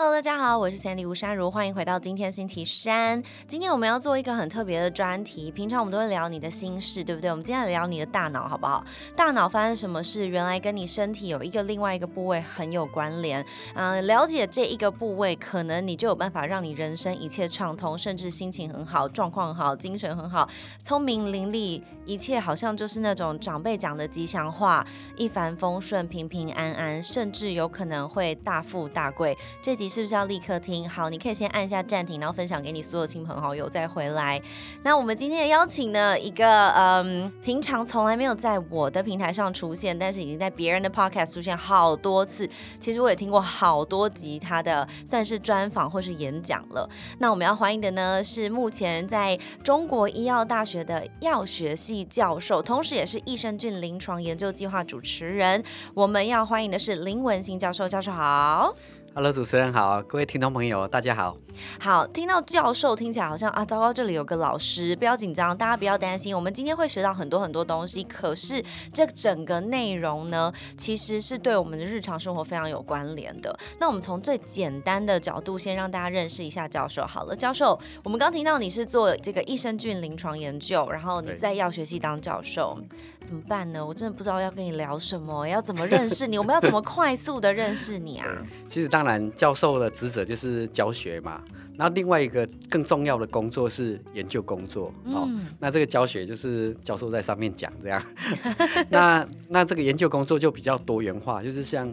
[0.00, 3.20] Hello，大家好，我是 Sandy 吴珊如，欢迎回到今天星期三。
[3.48, 7.28] 今天我们要做一个很特别的专题，平常我们都会聊你的心事，对不对？
[7.28, 8.84] 我们今天来聊你的大脑，好不好？
[9.16, 13.44] 大脑发生什么事，原来跟你身体有一个另外一个部位很有关联。
[13.74, 20.48] 嗯、了解这一个部位，可能你就有办法让你人生一切畅通，甚至心情很好，状况好，精神很好，
[20.80, 24.86] 聪明伶俐，一切好像就是那种长辈讲的吉祥话，
[25.16, 29.36] 一帆风顺、平平安安，甚至有可能会大富大贵。
[29.60, 30.88] 这集是不是要立刻听？
[30.88, 34.40] 好，你可以先按一下暂停，然后分享给你所有亲朋好友，再回来。
[34.82, 42.48] 那我们今天的邀请呢，一个嗯，平常从来没有在我的平台上出现，但是已经在别人的 podcast 出现好多次。
[42.78, 46.88] 其实我也听过好多集他的算是专访或是演讲了。
[47.18, 55.62] 那我们要欢迎的呢，是目前在中国医药大学的药学系教授，同时也是益生菌临床研究计划主持人。
[55.94, 58.74] 我们要欢迎的是林文新教授，教授好。
[59.18, 61.36] Hello，主持人好，各位听众朋友，大家好。
[61.80, 68.04] 好，听到教授听起来好像啊，糟糕，这里有个老师，不要紧张，大家不要担心，我们今天会学到很多很多东西。
[68.04, 73.58] 可是这整个内容呢，其实是对我们的日常生活非常有关联的。
[73.80, 77.34] 那我们从最简单的角度，先让大家认识一下教授好了。
[77.34, 82.78] 教授，我们刚听到你是做这个益生菌临床研究，然后你在药学系当教授，
[83.24, 83.84] 怎么办呢？
[83.84, 88.28] 我真的不知道要跟你聊什么，要怎么认识你，我们要怎么快速的认识你啊？
[88.68, 91.40] 其实当然，教授的职责就是教学嘛，
[91.76, 94.92] 然后另外一个更重要的工作是研究工作。
[95.06, 98.02] 哦，嗯那这个教学就是教授在上面讲这样。
[98.90, 101.88] 那那这个研究工作就比较多元化，就是像。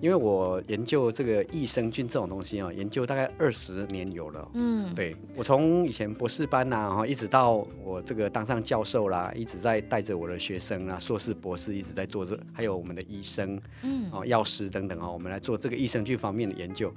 [0.00, 4.48] 因为我研究这个益生菌这种东西哦，研究大概二十年有了。
[4.54, 16.92] 嗯，对我从以前博士班呐、然后一直到我这个当上教授啦，一直在带着我的学生啊，硕士、博士一直在做这，还有我们的医生，嗯哦，药师等等哦，我们来做这个益生菌方面的研究。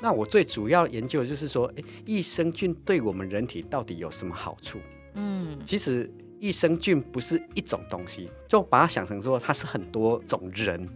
[0.00, 4.78] 那我最主要研究的就是说，诶，益生菌对我们人体到底有什么好处？
[5.14, 10.86] 嗯其实益生菌不是一种东西，就把它想成说它是很多种人，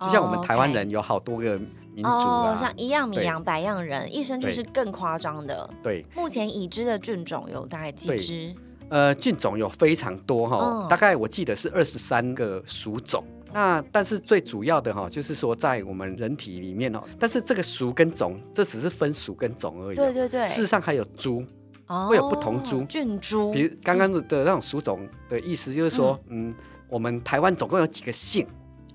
[0.00, 1.58] 就像我们台湾人有好多个
[1.92, 5.68] 民族哦，啊，像一样米对养百样人，益生菌是更夸张的。
[5.82, 8.54] 对，目前已知的菌种有大概几对只？
[8.90, 13.22] 呃，菌种有非常多哈、嗯大概我记得是二十三个属种。
[13.52, 19.96] 那但是最主要的哈、就是说在我们人体里面哦，但是这个属跟种，这只是分属跟种而已、哦。
[19.96, 21.42] 对对对，事实上还有株，
[21.86, 26.54] 哦会有不同株菌株比如刚刚的那种属种的意思就是说，嗯
[26.88, 28.46] 我们台湾总共有几个姓，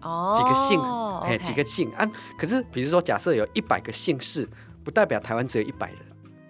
[0.04, 0.82] 哦，几个姓，
[1.24, 2.10] 哎、几个姓啊？
[2.38, 4.48] 可是比如说假设有一百个姓氏，
[4.84, 5.98] 不代表台湾只有一百人，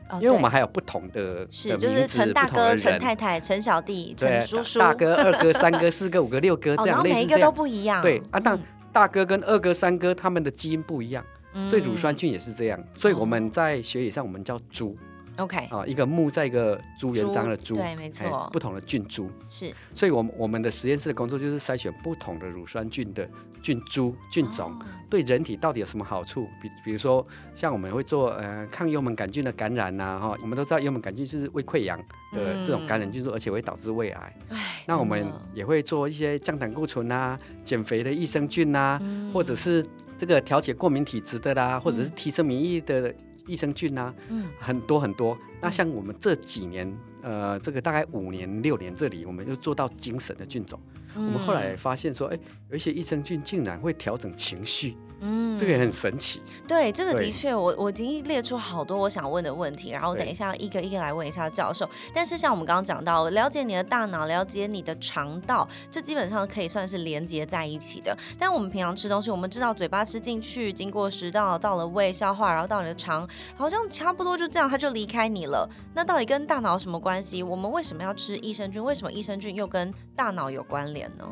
[0.09, 7.03] 哦因为我们对还有不同的是就是陈大哥、陈太太、陈小弟、对陈叔叔，大哥、二哥、三哥、 四哥、五哥、六哥哦，这样。
[7.03, 8.01] 每一个都不一样。
[8.01, 11.23] 对啊，那嗯大哥跟二哥、三哥他们的基因不一样，
[11.69, 12.79] 所以乳酸菌也是这样。
[12.93, 15.07] 所以我们在学理上我们叫株嗯
[15.38, 19.29] OK 啊，一个木在一个朱元璋的朱，对，没哎错，不同的菌株。
[19.49, 23.27] 是所以我们我们的实验室的工作就是筛选不同的乳酸菌的
[23.61, 24.71] 菌株、菌种。
[24.71, 26.47] 哦对人体到底有什么好处？
[26.59, 27.23] 比比如说，
[27.53, 31.95] 像我们会做呃抗幽门杆菌的感染呐、哈，我们都知道幽门杆菌是胃溃疡
[32.31, 34.35] 的这种感染菌素，而且会导致胃癌。
[34.50, 35.23] 哎，那我们
[35.53, 39.85] 也会做一些降胆固醇啊、减肥的益生菌呐、嗯或者是
[40.17, 43.13] 这个调节过敏体质的啦，或者是提升免疫的
[43.47, 45.37] 益生菌呐、嗯很多很多。
[45.61, 50.79] 那像我们这几年，呃，这个大概五年六年这里，我们就做到精神的菌种。
[51.15, 52.39] 我们后来发现说，哎，
[52.69, 56.41] 有一些益生菌竟然会调整情绪，嗯这个也很神奇。
[56.68, 61.90] 对，这个的确，我我已经列出好多我想问的问题，然后等一下一个一个来问一下教授。
[62.13, 68.18] 但是像我们刚刚讲到，了解你的大脑，了解你的肠道，这基本上可以算是连接在一起的。
[68.38, 75.69] 但我们平常吃东西，我们知道嘴巴吃进去，经过食道到了胃消化，然后到你的肠，好像差不多就这样，它就离开你了。
[75.94, 77.44] 那到底跟大脑什么关系？
[77.44, 78.83] 我们为什么要吃益生菌？
[78.83, 81.25] 为什么益生菌又跟大脑有关联呢？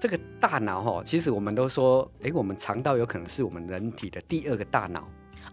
[0.00, 5.06] 这个大脑哈，其实我们都说，哎，我们肠道有可能是我们人体的第二个大脑。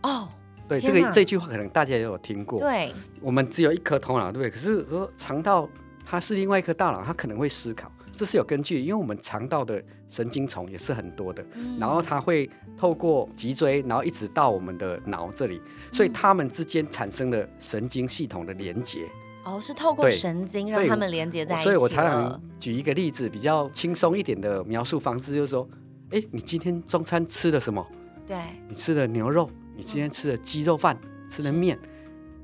[0.03, 0.29] 哦，
[0.69, 2.57] 对，这个这句话可能大家也有听过。
[2.57, 4.49] 对，我们只有一颗头脑，对不对？
[4.49, 5.67] 可是说肠道
[6.05, 15.61] 它是另外一颗大脑，它可能会思考，这是有根据，因为我们肠道的神经丛也是很多的，嗯然后它会透过脊椎，然后一直到我们的脑这里，
[15.91, 19.01] 所以它们之间产生了神经系统的连接。
[19.47, 25.67] 哦，是透过神经让他们连接在一起所以我常了常举一个例子，比较轻松一点的描述方式，就是说，
[26.11, 27.85] 哎，你今天中餐吃了什么？
[28.27, 30.99] 对，你吃的牛肉，你今天吃的鸡肉饭，
[31.29, 31.79] 吃的面，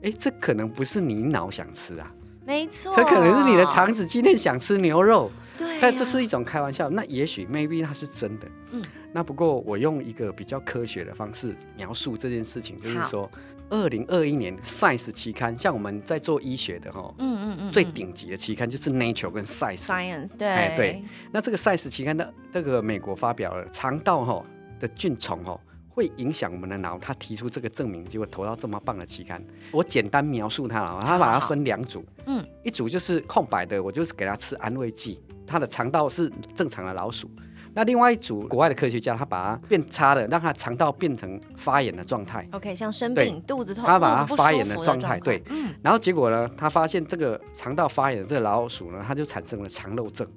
[0.01, 2.09] 哎，这可能不是你脑想吃啊，
[2.45, 5.29] 没错，这可能是你的肠子今天想吃牛肉。
[5.55, 8.47] 对呀，但这是一种开玩笑，那也许 maybe 它是真的。
[8.71, 13.29] 嗯嗯，那不过我用一个比较科学的方式描述这件事情，就是说，
[13.73, 19.85] 二零二一年 Science 期刊，像我们在做医学的哈，嗯嗯嗯，最嗯顶级的期刊就是 Nature 跟 Science。
[19.87, 24.45] science 对哎对，那这个 Science 期刊的这个美国发表了肠道哈
[24.79, 25.59] 的菌虫哈。
[25.89, 29.39] 会影响我们的脑，他提出这个证明，结果投到这么棒的期刊。
[29.71, 37.29] 我简单描述它了，他把它分两组，嗯嗯，一组就是空白的，我就是给它吃安慰剂，它的肠道是正常的老鼠。
[37.75, 45.43] 那另外一组国外的科学家，他把它变差了，让它肠道变成发炎的状态，OK，像生对病、肚子痛、他把它发炎的状态，对，
[45.81, 50.27] 然后结果呢，他发现这个肠道发炎的这个老鼠呢，它就产生了肠漏症，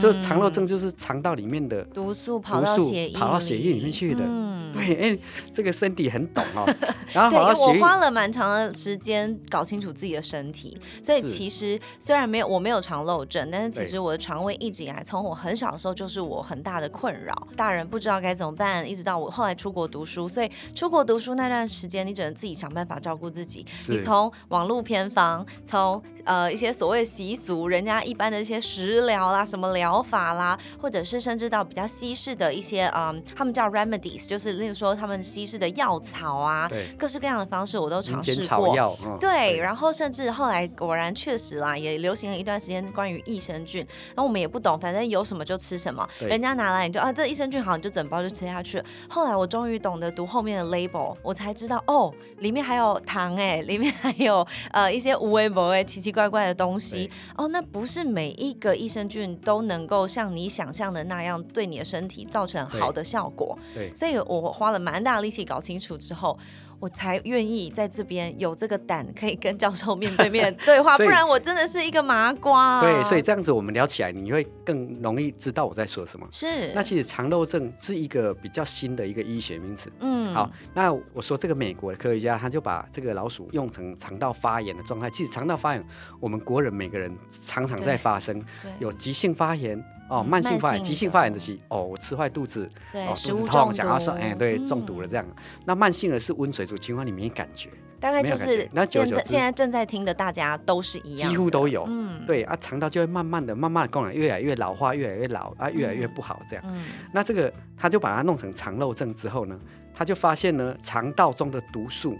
[0.00, 4.24] 就是肠漏症就是肠道里面的毒素跑到血液跑到血液里面去的。
[4.26, 5.18] 嗯， 对，哎、
[5.52, 6.66] 这个身体很懂哦。
[7.12, 13.86] 然后跑到血液，花了蛮长的时间搞清楚自己的身体，所以其实虽然没有我没有肠漏症，但是其对。
[13.86, 17.46] 实我的肠胃一直以来，从我很小的时候就是我很大的困扰。
[17.56, 23.64] 大人不知道该怎么办，一直到我后来出国读书，所以出国读书那段时间，你只能自己想办法照顾自己。
[23.88, 38.44] 你是从网络偏方，从呃一些所谓习俗，人家一般的一些食疗啦、什么疗法啦，或者是甚至到比较西式的一些嗯，他们叫 remedies，就是例如说他们西式的药草啊，对，各式各样的方式我都尝试过。
[38.44, 48.84] 草药，哦对，然后甚至后来果然确实啦，也流行了一段时间关于益生菌，然后我们也不懂，反正有什么就吃什么，人家拿来你就啊，这益生菌好，你就整包就吃下去了。
[49.08, 57.10] 后来我终于懂得读后面的 label，我才知道哦，里面还有糖哎，里面还有呃一些无微不微、奇奇怪怪的东西。
[57.36, 63.56] 哦，那不是每一个益生菌都能够像你想象的那样对你的身体造成好的效果。
[63.74, 63.92] 对。
[63.94, 66.36] 所以我花了蛮大力气搞清楚之后，
[66.78, 72.80] 我才愿意在这边有这个胆可以跟教授面对面 对话，不然我真的是一个麻瓜。
[72.80, 76.26] 对，所以这样子我们聊起来，你会更容易知道我在说什么。
[76.30, 79.90] 是那其实肠漏症是一个比较新的一个医学名词。
[80.00, 85.08] 嗯好，那我说这个美国的科学家，他就把这个老鼠用成肠道发炎的状态。
[85.08, 85.84] 其实肠道发炎，
[86.20, 87.10] 我们国人每个人
[87.44, 90.82] 常常在发生，对有急性发炎哦，嗯慢性发炎。
[90.82, 95.26] 急性发炎就是哦，我吃坏肚子，对哦，食物中肚子痛，毒，想要说，哎，对，嗯中毒了这样。
[95.64, 101.84] 那慢性的是温水煮青蛙，你没感觉，大概就是那久现在久现在正在听的大家都是一样，几乎都有。
[101.88, 106.64] 嗯对啊，肠道就会慢慢的、慢慢的功能越来越老化，越来越老啊，越来越不好这样。
[106.68, 109.58] 嗯那这个他就把它弄成肠漏症之后呢，
[109.94, 112.16] 他就发现呢，肠道中的毒素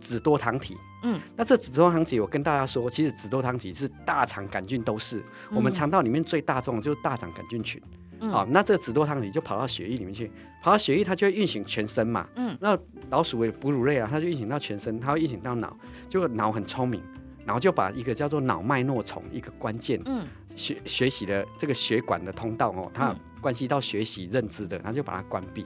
[0.00, 0.76] 脂多糖体。
[1.02, 7.80] 嗯，那这脂多糖体，我跟大家说，其实脂多糖体是大肠杆菌都是、我们肠道里面最大众的就是大肠杆菌群。
[8.24, 10.30] 嗯啊、那这个脂多糖体就跑到血液里面去，
[10.62, 12.24] 跑到血液它就会运行全身嘛。
[12.36, 12.78] 嗯，那
[13.10, 15.76] 老鼠也哺乳类啊，它就运行到全身，它会运行到脑，
[16.08, 17.02] 结果脑很聪明，
[17.44, 25.64] 然后就把一个叫做脑脉诺虫一个关键嗯学学习的这个血管的通道哦，它嗯关系到学习认知的，它就把它关闭。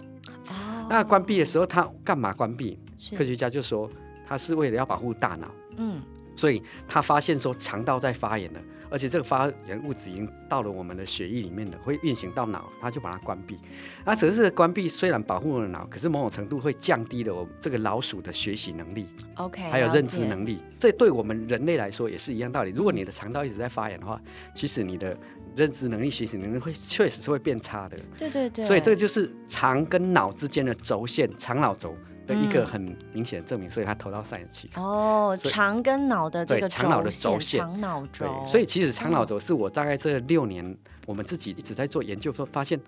[0.49, 2.79] 哦，那关闭的时候，它干嘛关闭？
[3.11, 3.87] 科是学家就说，
[4.27, 6.03] 它是为了要保护大脑，嗯
[6.35, 13.59] 所以他发现说肠道在发炎了，而且这个发炎物质已经到了我们的血液里面了，会运行到脑，他就把它关闭。
[14.05, 19.07] 那只是关闭虽然保护了脑，可是某种程度会降低了我这个老鼠的学习能力
[19.37, 20.59] ，OK，还有认知能力。
[20.79, 22.71] 这对我们人类来说也是一样道理。
[22.71, 24.21] 如果你的肠道一直在发炎的话，
[24.55, 25.19] 其实你的
[25.57, 27.97] 认知能力、学习能力会确实是会变差的。
[28.19, 33.71] 对对对，所以这个就是肠跟脑之间的轴线，肠脑轴的一个嗯很明显的证明。
[33.71, 34.69] 所以他投到赛尔期。
[34.75, 42.81] 哦，肠跟脑的这个对肠脑的轴轴线肠脑对轴，，所以其实肠脑轴是我大概这六年，我们自己一直在做研究，说发现，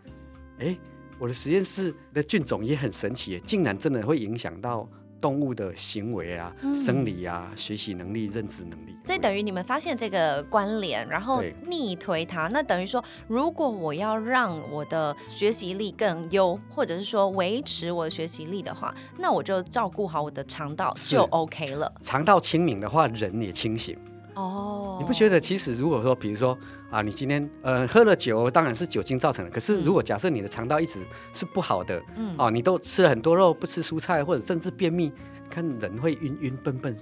[0.59, 0.77] 哎，
[1.19, 4.89] 我的实验室的菌种也很神奇耶，竟然真的会影响到
[5.21, 8.97] 动物的行为啊、嗯生理啊、学习能力、认知能力。
[9.05, 21.91] 所以等于你们发现这个关联，然后逆推它，那等于说，如果我要让我的学习力更优，或者是说维持我的学习力的话，那我就照顾好我的肠道就 OK 了。
[22.03, 23.97] 肠道清明的话，人也清醒。
[24.35, 26.57] 哦，你不觉得其实如果说，比如说
[26.91, 29.51] 啊，你今天呃喝了酒，当然是酒精造成的。
[29.51, 31.01] 可是如果假设你的肠道一直
[31.33, 35.13] 是不好的，嗯哦，你都吃了很多肉，不吃蔬菜，或者甚至便秘，
[35.51, 36.97] 看人会晕晕笨笨，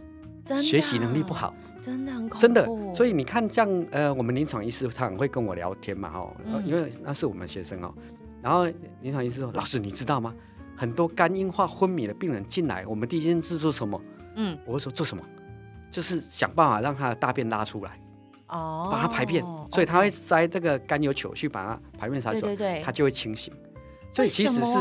[0.62, 1.54] 学习能力不，好。
[1.82, 2.64] 真的很恐怖，真的，
[2.96, 7.94] 所以以你看，这样呃，我们临床医师常常会跟我聊天嘛，哈、嗯因为那是我们学生哦。
[8.42, 8.66] 然后
[9.02, 10.34] 临床医师说：“老师，你知道吗？
[10.76, 14.00] 很多肝硬化昏迷的病人进来，我们第一件事做什么？
[14.34, 15.22] 嗯我会说做什么？
[15.92, 17.92] 就是想办法让他的大便拉出来，
[18.48, 19.44] 哦，把它排便。
[19.72, 23.52] 所以他会塞这个甘油球去把它排便杀出来，对对对，他就会清醒。
[24.12, 24.78] 所以其实是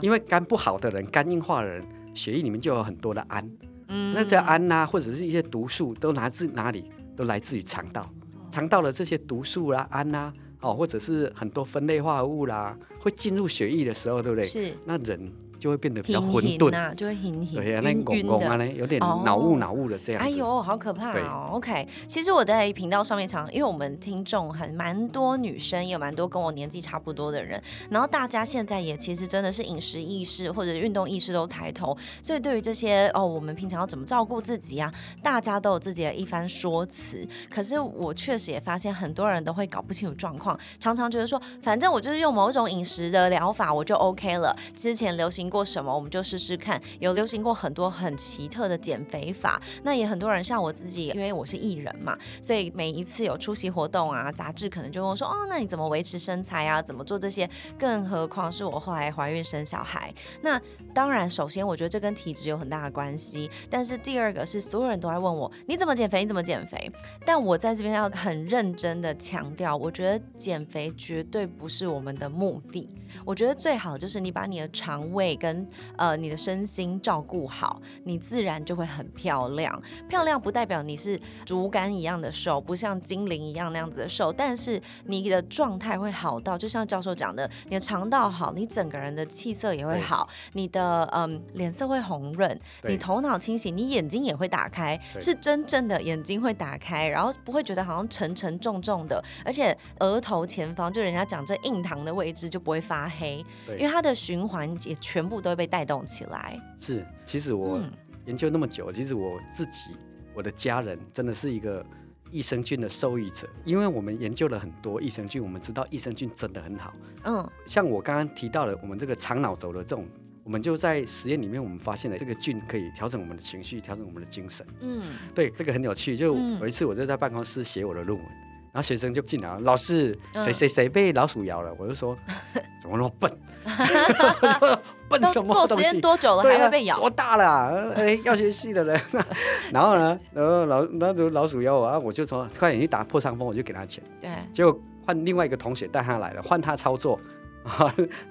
[0.00, 3.50] 因为肝不好的人，肝硬化的人，血液里面就有很多的氨，
[3.88, 6.90] 嗯那些氨呐、或者是一些毒素，都来自哪里？
[7.16, 8.08] 都来自于肠道。
[8.50, 14.46] 肠道的这些毒素啦、氨呐、哦，或者是很多分类化合物啦，会进入血液的时候，对不对？
[14.46, 15.20] 是那人
[15.66, 18.66] 就会变得比较平混沌，啊，就会晕拱拱啊，晕的。
[18.66, 20.28] 呢，有点哦脑雾脑雾的这样子。
[20.28, 37.26] 哎呦，好可怕哦！OK，其实我在频道上面常，因为我们听众很蛮多女生，也有蛮多跟我年纪差不多的人，然后大家现在也其实真的是饮食意识或者运动意识都抬头，所以对于这些哦，我们平常要怎么照顾自己啊，大家都有自己的一番说辞。
[37.50, 44.54] 可是我确实也发现很多人都会搞不清楚状况，常常觉得说，反正我就是用某种饮食的疗法我就 OK 了。
[44.76, 46.78] 之前流行过过什么，我们就试试看。
[47.00, 56.82] 有流行过很多很奇特的减肥法，那也很多人像我自己，因为我是艺人嘛，所以每一次有出席活动啊，杂志可能就问我说，哦，那你怎么维持身材啊？
[56.82, 57.48] 怎么做这些？
[57.78, 60.60] 更何况是我后来怀孕生小孩，那
[60.92, 66.90] 当然，首先我觉得这跟体质有很大的关系，但是第二个是所有人都在问我你怎么减肥，你怎么减肥？
[67.24, 72.90] 但我在这边要很认真的强调，我觉得减肥绝对不是我们的目的。
[73.24, 75.66] 我觉得最好就是你把你的肠胃跟
[75.96, 79.80] 呃你的身心照顾好，你自然就会很漂亮。
[80.08, 103.44] 漂亮不代表你是竹竿一样的瘦，不像精灵一样那样子的瘦，但是你的状态会好到，就像教授讲的，你的肠道好，你整个人的气色也会好，你的嗯脸色会红润，你头脑清醒，你眼睛也会打开，是真正的眼睛会打开，然后不会觉得好像沉沉重重的，而且额头前方就人家讲这印堂的位置就不会发黑，
[103.78, 106.60] 因为它的循环也全部都会被带动起来。
[106.78, 107.90] 是，其实我嗯
[108.26, 109.90] 研究那么久，其实我自己、
[110.34, 111.84] 我的家人真的是一个
[112.30, 116.92] 益生菌的受益者，因为我们研究了很多益生菌，我们知道益生菌真的很好。
[117.24, 120.04] 嗯，像我刚刚提到的，我们这个肠脑轴的这种，
[120.42, 124.66] 我们就在实验里面，我们发现了这个菌可以调整我们的情绪，调整我们的精神。
[124.80, 125.02] 嗯，
[125.34, 126.16] 对，这个很有趣。
[126.16, 128.28] 就嗯有一次，我就在办公室写我的论文，
[128.72, 131.72] 然后学生就进来了，老师，嗯谁谁谁被老鼠咬了？
[131.78, 132.16] 我就说，
[132.82, 133.38] 怎么那么笨？
[135.08, 136.00] 笨都什么做实验？
[136.00, 136.98] 多久了还会被咬？
[136.98, 137.72] 多大了啊？
[137.96, 139.00] 哎，药学系的人，
[139.72, 144.02] 然后呢，然后老那就老鼠咬我啊，我就说快点去打破伤风，我就给他钱。
[144.20, 147.18] 对，结果换另外一个同学带他来了，换他操作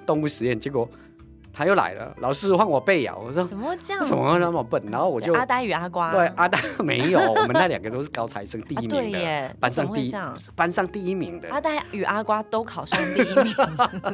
[0.05, 0.89] 动物实验，结果
[1.55, 4.03] 他又来了，老师换我被咬，我说怎么会这样？
[4.03, 4.83] 怎么那么笨？
[4.91, 10.13] 然后我就阿呆与阿瓜，对阿呆没有，我们那两个都是高材生，第啊一名的，对耶，班上第一？
[10.55, 11.49] 班上第一名的。
[11.49, 13.55] 阿呆与阿瓜都考上第一名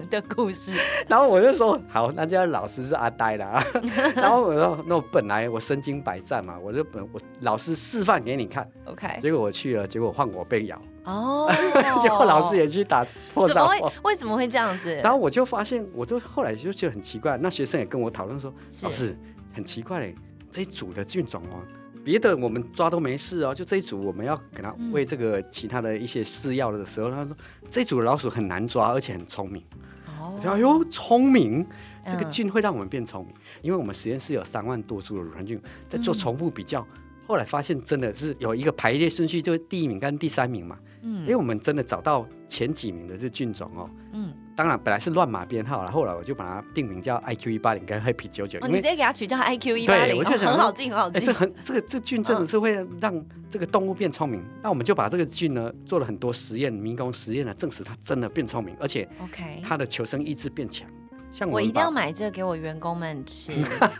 [0.10, 0.72] 的故事，
[1.10, 3.64] 然后我就说好，那这老师是阿呆啦。
[4.16, 11.51] 然后我说那我本来我身经百战嘛，我就本我老师示范给你看，OK，结果我去了，结果换我被咬，哦，
[12.01, 13.91] 结果老师也去打破怎么。
[14.03, 14.93] 为什么会这样子？
[14.96, 18.53] 然后我就发现，我就后来就觉得很奇怪，那学生也跟我讨论说，
[18.84, 19.17] 老师
[19.53, 20.13] 很奇怪嘞，
[20.51, 21.60] 这一组的菌种哦，
[22.03, 27.36] 别的我们抓都没事哦，就这一组我们要给它喂这个其他的一些饲药的时候，他说
[27.70, 29.63] 这一组的老鼠很难抓，而且很聪明。
[30.20, 31.65] 哦我说哎呦，聪明，
[32.05, 36.86] 这个嗯菌会让我们变聪明，因为我们实验室有三万多株的乳酸菌，在做嗯重复比较。
[37.27, 40.77] 后来发现真的是有一个排列顺序，就是第一名跟第三名嘛。
[41.03, 51.34] 因为嗯我们真的找到前几名的这菌种哦，嗯，当然本来是乱码编号了，后来我就把它定名叫 IQ 一八零跟 Happy 九九，哦，你直接给它取叫 IQ 一八零，对我就想说很好记，很好哎、记这。
[51.34, 54.43] 很这个这菌真的是会让这个动物变聪明。
[54.62, 60.88] 那我们就把这个菌呢做了很多实验，迷宫实验呢证实它真的变聪明，而且 OK，它的求生意志变强。
[61.32, 63.52] 像我一定要买这个给我员工们吃，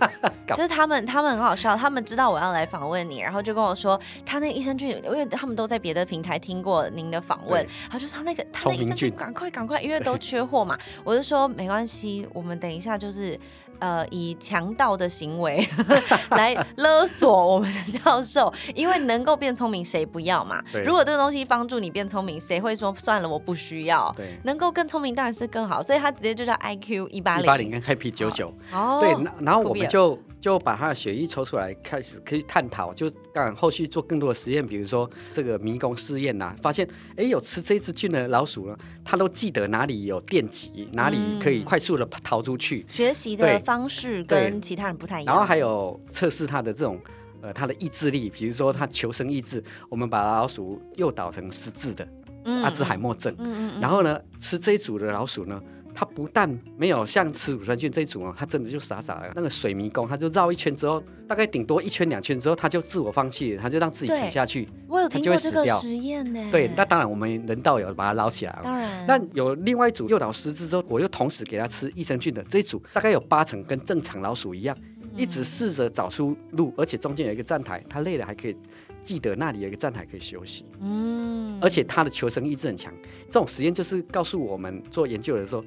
[0.54, 13.40] 就是他们他们很好笑，他们知道我要来访问你，然后就跟我说他那个益生菌，因为他们都在别的平台听过您的访问对，他就说他那个他那益生菌菌赶快赶快，因为 都缺货嘛，我就说没关系，我们等一下就是。
[13.80, 15.68] 呃，以强盗的行为
[16.38, 20.62] 来勒索我们的教授，因为能够变聪明，谁不要嘛？
[20.72, 24.14] 对如果这个东西帮助你变聪明，谁会说算了，我不需要？
[24.16, 27.44] 对能够更聪明当然是更好，所以他直接就叫 IQ 一八零。
[27.44, 36.88] 一八零跟 Happy 九九，哦，对，那然后我们就就把他的血液抽出来，开始可以探讨，就当然后续做更多的实验，比如说这个迷宫试验呐，发现
[37.18, 45.34] 哎有吃这只菌的老鼠呢，它都记得哪里有电极，哪里可以快速的逃出去，学习的方式跟其他人不太一样。
[45.34, 47.00] 然后还有测试它的这种。
[47.44, 52.08] 呃，它的意志力，比如说它求生意志，我们把老鼠诱导成失智的
[52.46, 52.62] 嗯。
[52.62, 53.82] 阿兹海默症，嗯嗯嗯。
[53.82, 55.60] 然后呢，吃这一组的老鼠呢，
[55.94, 64.68] 它不但没有像吃乳酸菌这一组哦，它真的就傻傻的那个水迷宫，它就绕一圈之后，大概顶多一圈两圈之后，它就自我放弃了，它就让自己沉下去。
[64.88, 66.50] 我有听它就过这个会死掉实验呢。
[66.52, 68.62] 对，那当然我们人道有把它捞起来哦。
[68.64, 74.76] 当然，那有另外一组诱导失智之后，我又同时给它吃益生菌的这一组，大概有八成跟正常老鼠一样，
[75.16, 78.56] 一直试着找出路，而且中间有一个站台，它累了还可以
[79.04, 82.94] 记得那里有一个站台可以休息，嗯，而且他的求生意志很强。
[83.28, 85.64] 这种实验就是告诉我们做研究的时候，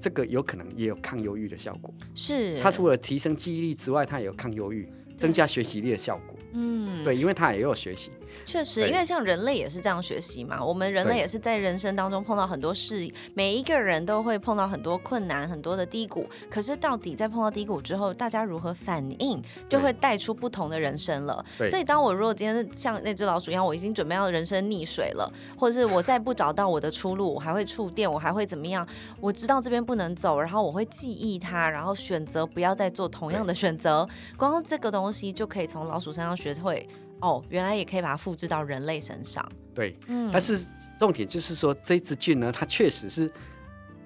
[0.00, 1.92] 这个有可能也有抗忧郁的效果。
[2.14, 6.36] 是它除了提升记忆力之外，它也有抗忧郁、增加学习力的效果。
[6.52, 8.10] 嗯，对，因为它也有学习。
[8.44, 16.28] 确实，因为像人类也是这样学习嘛，我们人类也是在人生当中碰到很多事，每一个人都会碰到很多困难、很多的低谷。
[16.50, 21.44] 可是到底在碰到低谷之后，大家如何反应，就会带出不同的人生了。
[21.56, 28.86] 所以，当我如果今天像那只老鼠一样，我已经准备要人生溺水了，或者是我再不找到我的出路，我还会触电，我还会怎么样？
[29.20, 34.08] 我知道这边不能走，然后我会记忆它，然后选择不要再做同样的选择。
[34.36, 36.88] 光这个东西就可以从老鼠身上学会。
[37.20, 39.46] 哦，原来也可以把它复制到人类身上。
[39.74, 40.58] 对，嗯但是
[40.98, 43.30] 重点就是说，这一支菌呢，它确实是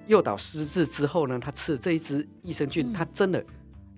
[0.07, 3.43] 诱导失智之后呢，它吃了这一支益生菌，嗯它真的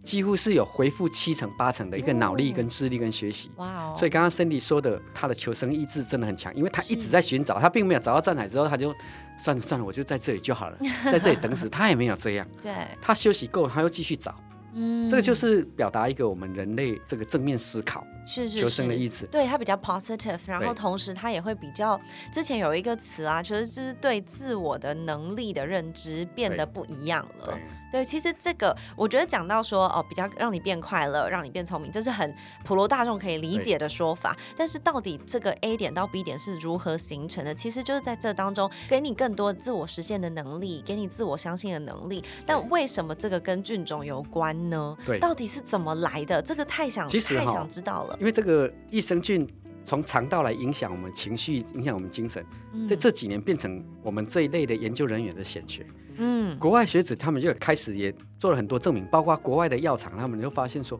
[0.03, 3.51] 几乎是有恢复七成八成的一个脑力哦跟智力跟学习。
[3.57, 3.95] 哇哦！
[3.97, 8.95] 所以刚刚 Cindy 说的，他的求生意志真的很强，因为他一直在寻找，他并没有找到站台之后，他就
[9.37, 10.77] 算了算了，我就在这里就好了，
[11.11, 11.67] 在这里等死。
[11.67, 12.71] 他也没有这样，对，
[13.01, 14.33] 他休息够了，他又继续找。
[14.77, 15.09] 嗯。
[15.09, 19.25] 这个就是表达一个我们人类这个正面思考、是是求生的意思。
[19.31, 21.99] 对它比较 positive，然后同时它也会比较，
[22.31, 27.57] 之前有一个词啊，其实就是对自我的能力的认知变得不一样了
[27.91, 28.03] 对。
[28.05, 34.35] 其实这个我觉得讲到说哦，比较让你变快乐，让你变聪明，这是很普罗大众可以理解的说法。
[34.55, 37.53] 但是到底这个 A 点到 B 点是如何形成的？
[37.53, 42.23] 其实就是在这当中给你更多自我实现的能力，给你自我相信的能力。
[42.45, 44.95] 但为什么这个跟菌种有关呢？
[45.05, 46.41] 对到底是怎么来的？
[46.41, 48.15] 这个太想太想知道了。
[48.19, 49.47] 因为这个益生菌
[49.87, 52.85] 从肠道来影响我们情绪，影响我们精神，嗯。
[52.85, 55.85] 在这几年变成我们这一类的研究人员的显学。
[56.17, 56.59] 嗯。
[56.59, 60.99] 国外学者他们就开始也做了很多证明，包括国外的药厂，他们就发现说，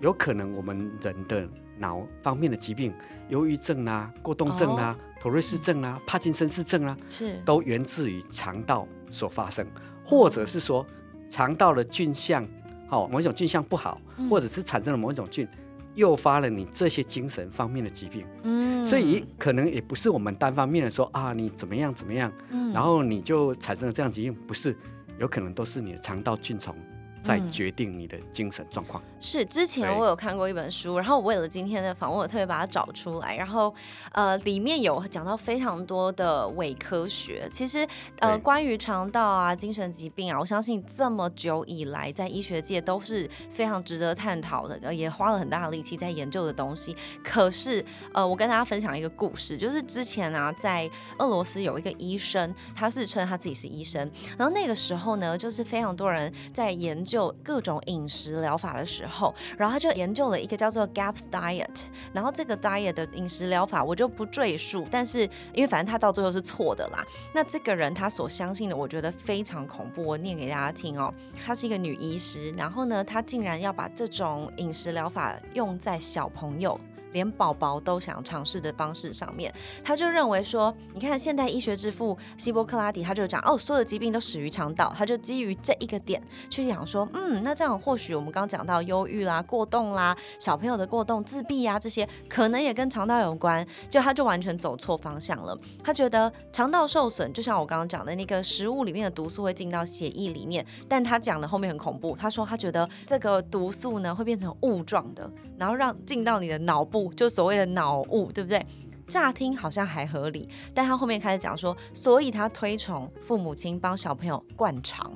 [0.00, 1.46] 有可能我们人的
[1.76, 2.94] 脑方面的疾病，
[3.28, 7.36] 忧郁症啦、过动症啦、妥瑞氏症啦、帕金森氏症啦，是。
[7.44, 9.66] 都源自于肠道所发生，
[10.06, 10.86] 或者是说
[11.28, 12.48] 肠道的菌相，
[12.88, 14.26] 好、某一种菌相不好，嗯。
[14.30, 15.46] 或者是产生了某一种菌。
[15.94, 18.84] 诱发了你这些精神方面的疾病，嗯。
[18.84, 22.72] 所以可能也不是我们单方面的说啊，你怎么样怎么样，嗯。
[22.72, 24.76] 然后你就产生了这样疾病，不是，
[25.18, 26.74] 有可能都是你的肠道菌虫
[27.22, 29.02] 在嗯决定你的精神状况。
[29.20, 33.72] 是之前我有看过一本书，然后我为了今天的访问，我特别把它找出来，然后
[34.12, 37.48] 呃里面有讲到非常多的伪科学。
[37.50, 37.86] 其实
[38.18, 46.96] 呃关于肠道啊、精神疾病啊，我相信这么久以来在医学界都是非常值得探讨的，呃也花了很大的力气在研究的东西。
[47.22, 61.68] 可是呃我跟大家分享一个故事，就是之前啊在俄罗斯有一个医生，他自称他自己是医生，然后那个时候呢，就是非常多人在研究就各种饮食疗法的时候，然后他就研究了一个叫做 GAPS diet，
[62.10, 67.04] 然后这个 diet 的饮食疗法我就不赘述，但是因为反正他到最后是错的啦。
[67.34, 71.12] 那这个人他所相信的，我觉得非常恐怖，我念给大家听哦。
[71.44, 76.80] 她是一个女医师，然后呢，她竟然要把这种饮食疗法用在小朋友。
[77.12, 79.52] 连宝宝都想尝试的方式上面，
[79.84, 95.58] 他就认为说，你看现代医学之父希波克拉底，他就讲哦，所有的疾病都始于肠道，他就基于这一个点去讲说，嗯，那这样或许我们刚刚讲到忧郁啦、过动啦、小朋友的过动、自闭啊这些，可能也跟肠道有关，就他就完全走错方向了。
[95.82, 108.64] 他觉得肠道受损，就像我刚刚讲的那个食物里面的毒素会进到血液里面，但他讲的后面很恐怖，他说他觉得这个毒素呢会变成雾状的，然后让进到你的脑部，就所谓的脑雾，对不对？
[109.06, 115.12] 乍听好像还合理，但他后面开始讲说，所以他推崇父母亲帮小朋友灌肠。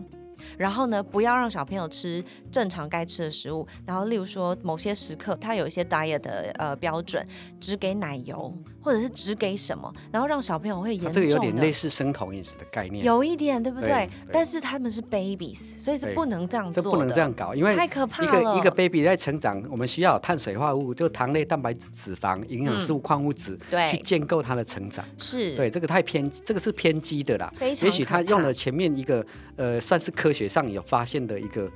[0.59, 3.67] 然后呢，不要让小朋友吃正常该吃的食物。
[3.85, 7.27] 然后，例如说某些时刻，他有一些 diet 的呃标准，
[7.61, 11.29] 只给奶油，或者是只给什么，然后让小朋友会严它重的。
[11.31, 13.89] 这个有点类似生酮饮食的概念，有一点，对不对？
[13.89, 18.55] 对对但是他们是 babies，所以是不能这样做的，这不能这样搞，因为太可怕了一了。
[18.55, 25.05] 个一个 baby 在成长，我们需要碳水化合物，就糖类、蛋白质、脂肪、营养素、矿物质，对去建构它的成长。
[25.19, 27.53] 是，对，这个太偏，这个是偏激的啦。
[27.57, 29.25] 非常也许他用了前面一个
[29.57, 31.71] 呃，算是科学上有发现的一个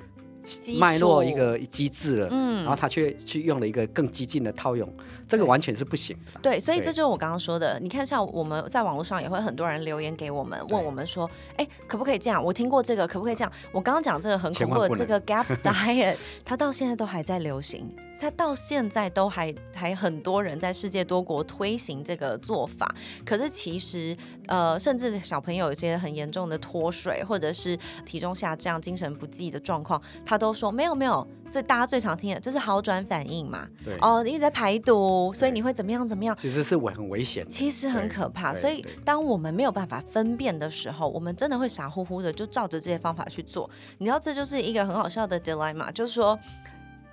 [0.78, 4.90] 脉络一个机制了，嗯然后他却去用了一个更激进的套用，
[5.28, 6.40] 这个完全是不行的。
[6.40, 7.78] 对，所以这就是我刚刚说的。
[7.80, 12.42] 你看，像我们在网络上也会很多人留言给我们，问我们说，哎，可不可以这样？
[12.42, 13.52] 我听过这个，可不可以这样？
[13.72, 17.88] 我刚刚讲这个很恐怖的这个 Gaps Diet， 它到现在都还在流行，
[18.20, 22.94] 它到现在都还还很多人在世界多国推行这个做法。
[23.24, 24.14] 可是其实，
[24.46, 31.26] 呃，甚至小朋友有些很严重的脱水，或者是体重下降、精神不济的状况，他都说没有没有。
[31.50, 33.66] 最大家最常听的，这是好转反应嘛？
[33.84, 36.36] 对，哦，你一直在排毒，所以你会怎么样怎么样？
[36.40, 37.50] 其实是危很危险的。
[37.50, 43.68] 其实很可怕，所以当我们没有办法分辨的时候，我们真的会傻乎乎的就照着这些方法去做。
[43.98, 46.38] 你知道，这就是一个很好笑的 dilemma，就是说。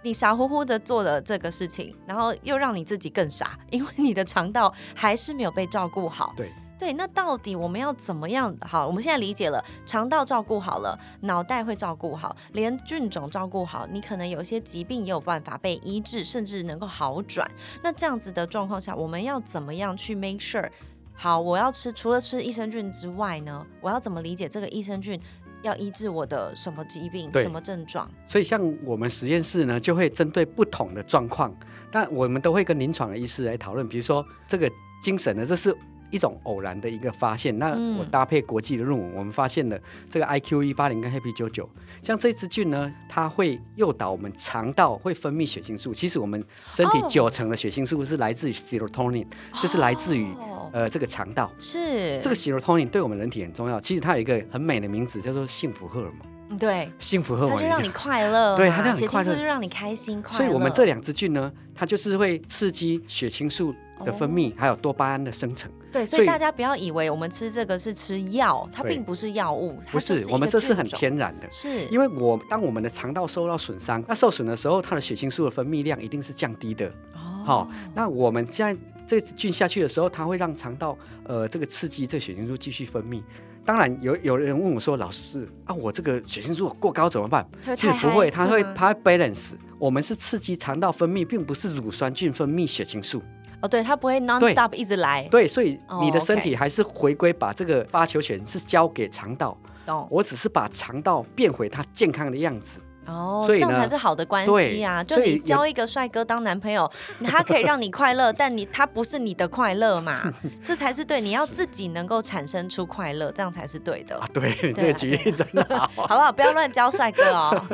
[0.08, 6.34] 你傻乎乎的做了这个事情，然后又让你自己更傻，因为你的肠道还是没有被照顾好。
[6.38, 8.56] 对对，那到底我们要怎么样？
[8.62, 17.46] 好，我们现在理解了，肠道照顾好了，脑袋会照顾好，连菌种照顾好，你可能有一些疾病也有办法被医治，甚至能够好转。
[17.84, 20.70] 那这样子的状况下，我们要怎么样去 make sure？
[21.13, 25.20] 好，我要吃除了吃益生菌之外呢，我要怎么理解这个益生菌
[25.67, 28.10] 要医治我的什么疾病、什么症状？
[28.25, 31.53] 所以像我们实验室呢，就会针对不同的状况，
[31.91, 33.88] 但我们都会跟临床的医师来讨论。
[33.88, 34.71] 比如说这个
[35.03, 35.75] 精神呢，这是
[36.12, 37.58] 一种偶然的一个发现。
[37.58, 41.70] 那嗯我搭配国际的论文，我们发现了这个 IQ 一八零跟 Happy 九九，
[42.02, 45.93] 像这支菌呢，它会诱导我们肠道会分泌血清素。
[45.93, 49.26] 其实我们身体哦九成的血清素是来自于 serotonin，、
[49.62, 51.52] 就是来自于哦呃这个肠道。
[51.60, 53.80] 是这个 serotonin 对我们人体很重要。
[53.80, 56.37] 其实它有一个很美的名字，叫做幸福荷尔蒙。
[56.57, 60.38] 对，幸福荷尔蒙一定它就让你快乐嘛， 对它让你血快乐清素就让你开心快乐。
[60.38, 63.73] 所以我们这两支菌呢，它就是会刺激血清素
[64.05, 65.69] 的分泌，还有多巴胺的生成。
[65.91, 71.47] 对，所所以以大家不要以为我们吃这个是吃药，它对并不是药物，它不，是我们个这是很天然的。
[71.51, 76.88] 是，因为我当我们的肠道受到损伤，那受损的时候，它的血清素的分泌量一定是降低的。
[77.15, 83.21] 哦好、那我们现在这个菌下去的时候，它会让肠道呃这个刺激这个血清素继续分泌。
[83.67, 87.45] 当然有有人问我说，老师啊，我这个血清素过高怎么办？
[87.75, 89.49] 其实不会，它会吗它会 balance。
[89.77, 93.21] 我们是刺激肠道分泌，并不是乳酸菌分泌血清素。
[93.62, 100.08] 哦，对，它不会 non stop 一直来，对，所以哦你的身体还是回归把这个发球权是交给肠道，懂？
[100.10, 102.80] 我只是把肠道变回它健康的样子。
[103.08, 105.04] 哦，所以这样才是好的关系啊！
[105.04, 106.89] 就你交一个帅哥当男朋友，
[107.26, 110.22] 他可以让你快乐，但你他不是你的快乐嘛，
[110.63, 111.22] 这才是对。
[111.22, 116.32] 你要自己能够产生出快乐，这样才是对的，啊，对，对啊这个举例真的好， 好不好？
[116.32, 117.65] 不要乱交帅哥哦。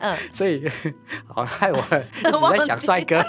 [0.00, 0.66] 嗯，所以
[1.26, 3.22] 好害我一直在想帅哥。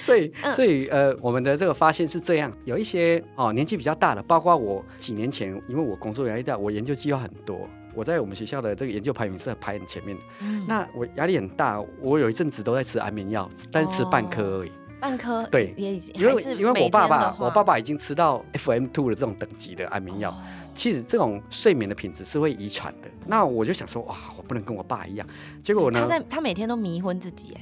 [0.00, 10.24] 所以，嗯所以呃，我们的这个发现是这样，有一些哦年纪比较大的，包括我几年前，因为我工作压力大，我研究计划很多，我在我们学校的这个研究排名是排很前面的。
[10.40, 14.72] 嗯那我压力很大，我有一阵子都在吃安眠药，但是吃半颗而已。
[15.00, 20.36] 半颗对也已经因为因为我爸爸，我爸爸已经吃到 FM two 的这种等级的安眠药，
[20.74, 23.08] 其实这种睡眠的品质是会遗传的。
[23.24, 25.24] 那我就想说，哇，我不能跟我爸一样。
[25.62, 27.60] 结果呢，他在他每天都迷昏自己，哎，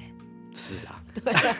[0.56, 1.56] 是啊，对啊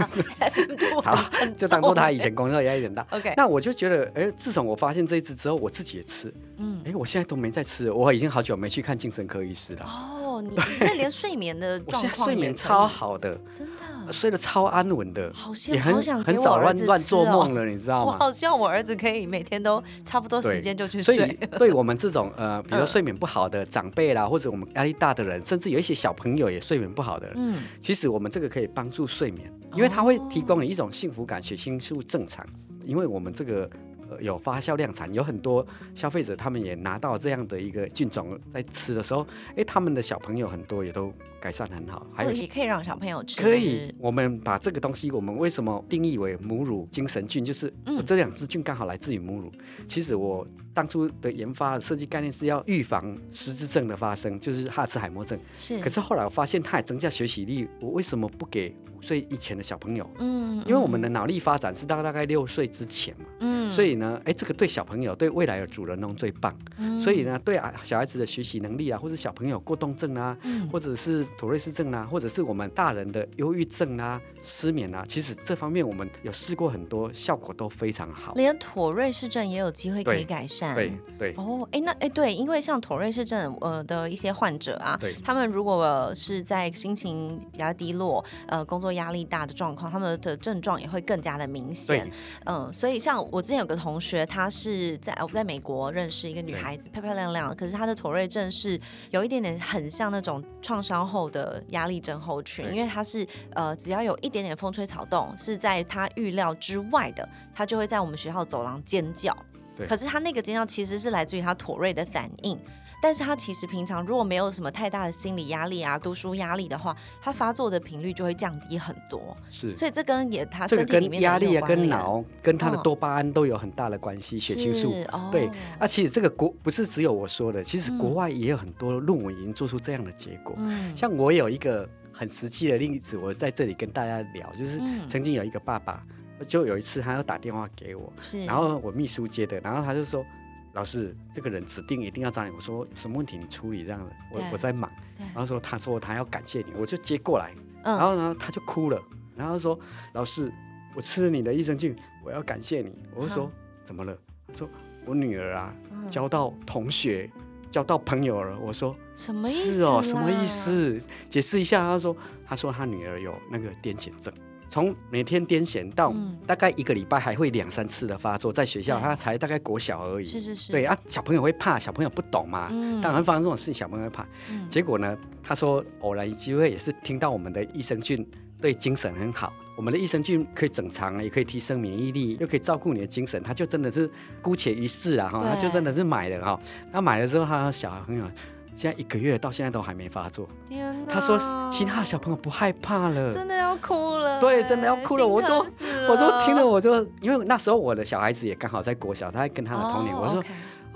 [1.05, 3.07] 好就当做他以前工作压力很大。
[3.11, 9.85] OK，那我就觉得，哎，自从我发现这一只之后，我自己也吃，嗯，哎，我现在都没再吃，我已经好久没去看精神科医师了。
[9.85, 13.73] 哦，你你现在连睡眠的 状况睡眠超，好的，真的
[14.13, 18.13] 睡得超安稳的，好羡慕，也很想很少乱乱做梦了，你知道吗？
[18.13, 21.39] 我好希望我儿子可以每天都差不多时间就去所以睡。
[21.59, 32.45] 对我们这种呃，比如睡眠不好的长辈啦，或者我们压力大的人，甚至有一些小朋友也睡眠不好的人，嗯，其实我们这个可以帮助睡眠，因为它会提供你一种幸福感，血清素正常。
[32.85, 33.69] 因为我们这个
[34.09, 47.45] 呃有发酵量产，有很多消费者他们也拿到这样的一个菌种，在吃的时候，哎，他们的小朋友很多也都改善很好，还有也可以让小朋友吃，可以，我们把这个东西，我们为什么定义为母乳精神菌？
[47.45, 49.51] 就是嗯我这两只菌刚好来自于母乳。
[49.87, 55.39] 其实我当初的研发的设计概念是要预防失智症的发生，就是哈茨海默症。
[55.57, 60.09] 是，可是后来我发现它也增加学习力，我为什么不给五岁以前的小朋友？
[60.19, 66.57] 嗯，因为我们的脑力发展是到大概六岁之前嘛，嗯，所以呢，哎，这个对小朋友、对未来的主人翁最棒。
[66.79, 78.33] 嗯所以呢，对啊小孩子的学习能力啊，或者小朋友过动症啊，嗯或者是妥瑞斯症啊，或者是我们大人的忧郁症啊、失眠啊，其实这方面我们有试过很多，效果都非常好。
[78.35, 81.35] 连妥瑞氏症也有机会可以改善，对对。
[81.37, 92.07] 哦，哎，那哎对，因为像妥瑞氏症呃的一些患者啊，他们如果是在心情比较低落、呃工作压力大的状况，他们的症状也会更加的明显。
[92.07, 92.13] 对。
[92.45, 98.79] 嗯，所以像我之前前有个同学，她是在我在美国认识一个女孩子，漂漂亮亮，可是她的妥瑞症是
[99.11, 109.37] 有一点点很像那种创伤后的压力症候群，因为她是呃只要有一点点点风吹草动是在他预料之外的，他就会在我们学校走廊尖叫。
[109.77, 112.59] 对可是他那个尖叫其实是来自于他妥瑞的反应。
[113.03, 119.37] 但是他其实平常如果没有什么太大的心理压力啊、读书压力的话，他发作的频率就会降低很多。
[119.51, 124.95] 是所以这跟也他这个身体里面压力啊、跟脑、跟他的嗯多巴胺都有很大的关系，血清素。
[125.31, 130.57] 对啊，其实这个国不是只有我说的，其实嗯国外也有很多论文已经做出这样的结果。
[130.59, 136.03] 嗯，像我有一个很实际的例子，我在这里跟大家聊，就是嗯曾经有一个爸爸，
[136.49, 140.25] 就有一次他要打电话给我，是，然后我秘书接的，然后他就说
[140.73, 144.91] ：“老师，这个人指定一定要找你。”我说：“有什么问题你处理这样的，我我在忙。”
[145.35, 147.53] 然后说他说他要感谢你，我就接过来，
[147.83, 148.99] 嗯然后呢他就哭了，
[149.37, 149.79] 然后说
[150.15, 150.51] ：“老师，
[150.95, 153.51] 我吃了你的益生菌，我要感谢你。”我就说
[153.85, 154.17] ：“怎么了？”
[154.49, 154.69] 他说
[155.05, 157.31] ：“我女儿啊，嗯交到同学，
[157.77, 158.97] 交到朋友了。”我说。
[159.15, 159.73] 什么意思？
[159.73, 160.47] 是哦，什么意？
[160.47, 161.01] 思？
[161.29, 161.81] 解释一下。
[161.81, 164.33] 他说，他说他女儿有那个癫痫症，
[164.69, 170.25] 从每天癫痫到嗯大概一个礼拜还会两三次的发作，在学校对他才大概国小而已。
[170.27, 174.27] 是是是，对，啊，小朋友会怕，小朋友不懂嘛，嗯当然会发生这种事情，小朋友会怕。
[174.51, 178.27] 嗯结果呢，他说偶然机会也是听到我们的益生菌
[178.67, 184.11] 对精神很好，我们的益生菌可以整肠，也可以提升免疫力，又可以照顾你的精神，他就真的是
[184.43, 186.61] 姑且一试啊哈，对他就真的是买了哈。
[186.93, 188.29] 他买了之后，他小朋友
[188.75, 190.49] 现在一个月到现在都还没发作。
[190.69, 191.39] 天哪，他说
[191.71, 193.33] 其他小朋友不害怕了。
[193.33, 195.67] 真的要哭了，对真的要哭了我心说
[196.09, 200.43] 我说听了我就，因为那时候我的小孩子也刚好在国小，他在跟他的童年，哦我说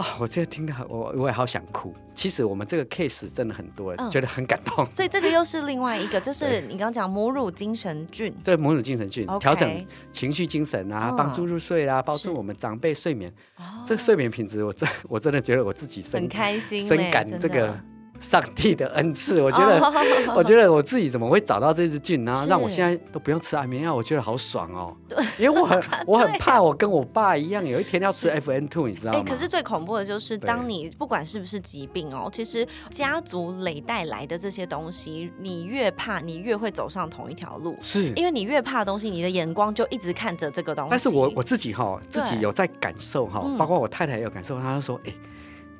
[0.00, 1.94] 啊、我这个听到我我也好想哭。
[2.14, 4.10] 其实我们这个 case 真的很多，嗯。
[4.10, 4.84] 觉得很感动。
[4.86, 8.34] 所以这个又是另外一个，就是你刚刚讲母乳精神菌。
[8.42, 13.30] 对母乳精神菌调整情绪、精神啊嗯，帮助入睡啊，帮是助我们长辈睡眠。
[13.56, 13.84] 哦。
[13.86, 17.78] 这个睡眠品质，我真 我真的觉得我自己很深开心嘞，深感这个
[18.20, 19.40] 上帝的恩赐。
[19.42, 24.94] 我觉得，哦我觉得我自己怎么会找到这支菌，然后是让我现在都不用吃安眠药，我觉得好爽哦。
[25.38, 29.24] 因为我很我很怕我跟我爸一样，有一天要吃 FN two，你知道哎、吗？
[29.26, 37.76] 可是最恐怖的就是，对当你不管是不是疾病哦，其实家族累带来的这些东西，你越怕，你越会走上同一条路。
[37.80, 38.12] 是。
[38.14, 40.90] 因为你越怕的东西，你的眼光就一直看着这个东西。
[40.90, 45.12] 但是我我自己哈，自己有在感受哈嗯，包括我太太也有感受，她就说，哎，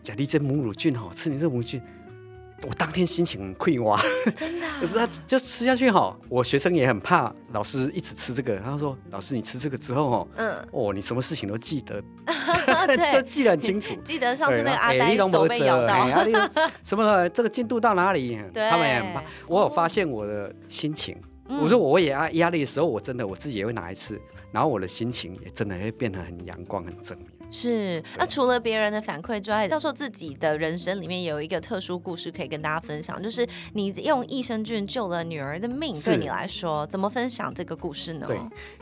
[0.03, 1.81] 贾丽这母乳菌哈，吃你这母乳菌，
[2.69, 4.03] 我当天心情很匮乏。
[4.33, 12.03] 真的啊、 可是他就吃下去哈，我学生也很怕老师一直吃这个，他说老师你吃这个之后哦，嗯，哦你什么事情都记得，
[12.87, 13.95] 对这记得很清楚。
[14.05, 16.07] 记得上次对那个阿呆手被咬到，
[16.85, 18.39] 什么这个进度到哪里？
[18.55, 19.23] 他们也很怕。
[19.47, 21.17] 我有发现我的心情，
[21.49, 24.21] 嗯我说我也压压力的时候，我真的我自己也会拿一次，
[24.53, 27.30] 然后我的心情也真的会变得很阳光、很正面。
[27.51, 38.27] 是，那除了别人的反馈之外，教授自己的人生里面有一个特殊故事可以跟大家分享，就是你用益生菌救了女儿的命，对你来说，怎么分享这个故事呢？
[38.27, 38.39] 对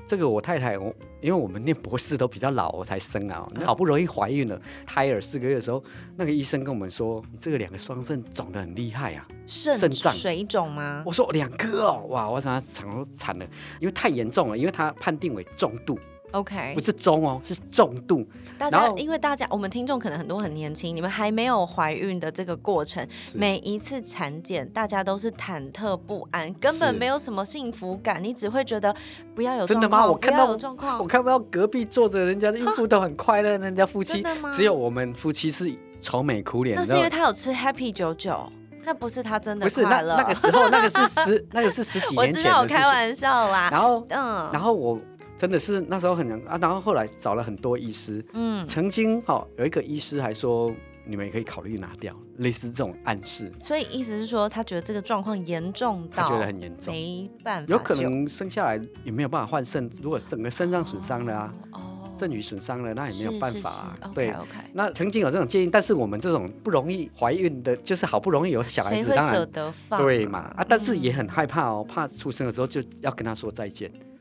[0.06, 5.82] 这个我太太，我因为我们念博士都比较老，我才生啊，好不容易怀孕了，胎儿四个月的时候，
[6.16, 9.26] 那个医生跟我们说，你这个两个双肾肿得很厉害啊。
[9.46, 11.02] 肾肾脏水肿吗？
[11.06, 13.46] 我说两颗哦，哇，我想他惨都惨了，
[13.80, 15.98] 因为太严重了，因为他判定为重度，
[16.32, 18.26] OK，不是中哦，是重度。
[18.58, 28.94] 大家因为大家我们听众可能很多很年轻，你们还没有怀孕的这个过程，每一次产检大家都是忐忑不安，根本没有什么幸福感，你只会觉得
[29.34, 38.50] 不要有真的吗我看到有状况我，看不到隔壁坐着人家的孕妇都很快乐，人家夫妻真的吗只有我们夫妻是愁眉苦脸，那是因为他有吃 Happy 九九，
[38.84, 40.16] 那不是他真的不是那快乐。
[40.16, 42.66] 那个时候，那个是十那个是十几 我知道，我。
[42.66, 43.68] 开玩笑啦。
[43.70, 44.98] 然后嗯，然后我
[45.38, 50.70] 真的是那时候很难啊，然后后来找了很多医师，嗯，曾经哈、有一个医师还说
[51.06, 61.80] 你们也可以考虑拿掉，类似这种暗示，所以意思是说，他觉得这个状况严重到他觉得很严重，没办法，有可能生下来也没有办法换肾，如果整个肾脏损伤了啊，哦，
[62.18, 64.10] 肾盂损伤了，那也没有办法啊。
[64.12, 64.30] 对。
[64.32, 70.02] O，k 那曾经有这种建议，但是我们这种不容易怀孕的，就是好不容易有小孩子，当然舍得放？
[70.02, 73.90] 对嘛啊，但是也嗯很害怕哦，怕出生的时候就要跟他说再见。
[73.90, 74.17] 啊，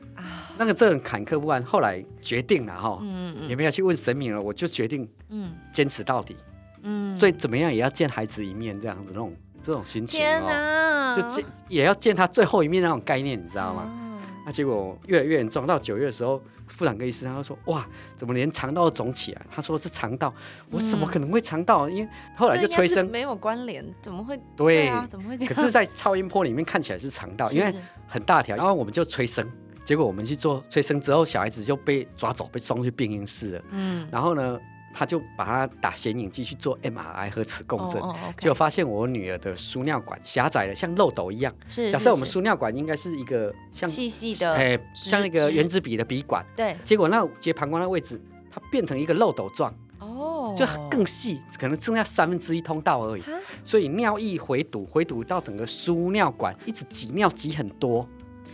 [0.58, 6.36] 那个这很坎坷不安，后来决定了哈，嗯嗯也没有去问神明了，我就决定嗯坚持到底，
[6.82, 13.82] 嗯，所以怎么样也要见孩子一面，这样子那种这种心情天哦，哪，就见也要见他最后一面那种概念，你知道吗？
[13.82, 14.04] 啊
[14.46, 20.32] 那结果越来越严重，到九月的时候，妇产科医生他就说：“哇，怎么连肠道都肿起来？”他说是肠道，
[20.70, 21.86] 我怎么可能会肠道？
[21.86, 24.40] 因为后来就催生，没有关联，怎么会？
[24.56, 25.54] 对，啊，怎么会这样？
[25.54, 27.74] 可是，在超音波里面看起来是肠道，因为
[28.06, 29.46] 很大条，然后我们就催生，
[29.88, 33.62] 结果我们去做催生之后，小孩子就被抓走，被送去病婴室了。
[33.70, 34.60] 嗯，然后呢，
[34.92, 41.50] 他就把他打显影剂去做 MRI 核磁共振，哦哦结果，OK，发现我女儿的输尿管狭窄了像漏斗一样。
[41.70, 42.34] 是假设我们是。
[42.34, 48.20] 输尿管应该是一个像细细的，哎、直像那个直圆珠笔的笔管，对，结果那接膀胱的位置，
[48.50, 53.22] 它变成一个漏斗状，哦，就更细，可能剩下三分之一通道而已。
[53.22, 53.32] 哈？
[53.64, 58.06] 所以尿液回堵，回堵到整个输尿管，一直挤尿挤很多，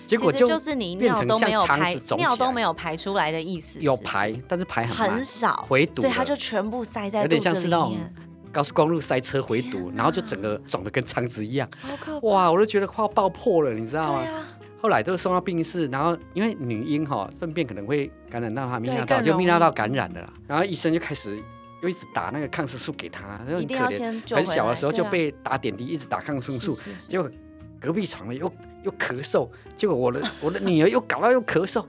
[0.06, 8.14] 结果就是你尿都没有排尿都没有排出来的意思，有排，但是排很很，少，回堵所以它就全部塞在有点肚子里像是那种面，
[8.52, 11.68] 高速公路塞车回堵然后就整个肿的跟肠子一样，
[12.22, 14.22] 哇，我都觉得快要爆破了，你知道吗？
[14.82, 20.30] 后来都送到病室，然后因为女婴哈、粪便可能会感染到她泌尿道，就泌尿道感染了啦。
[20.46, 21.40] 然后医生就开始
[21.82, 24.36] 又一直打那个抗生素给她，就一定要很可怜。
[24.36, 27.30] 很小的时候就被打点滴，一直打抗生素，是是是结果
[27.80, 28.46] 隔壁床的又
[28.84, 31.84] 又咳嗽，结果我的我的女儿又搞到又咳嗽，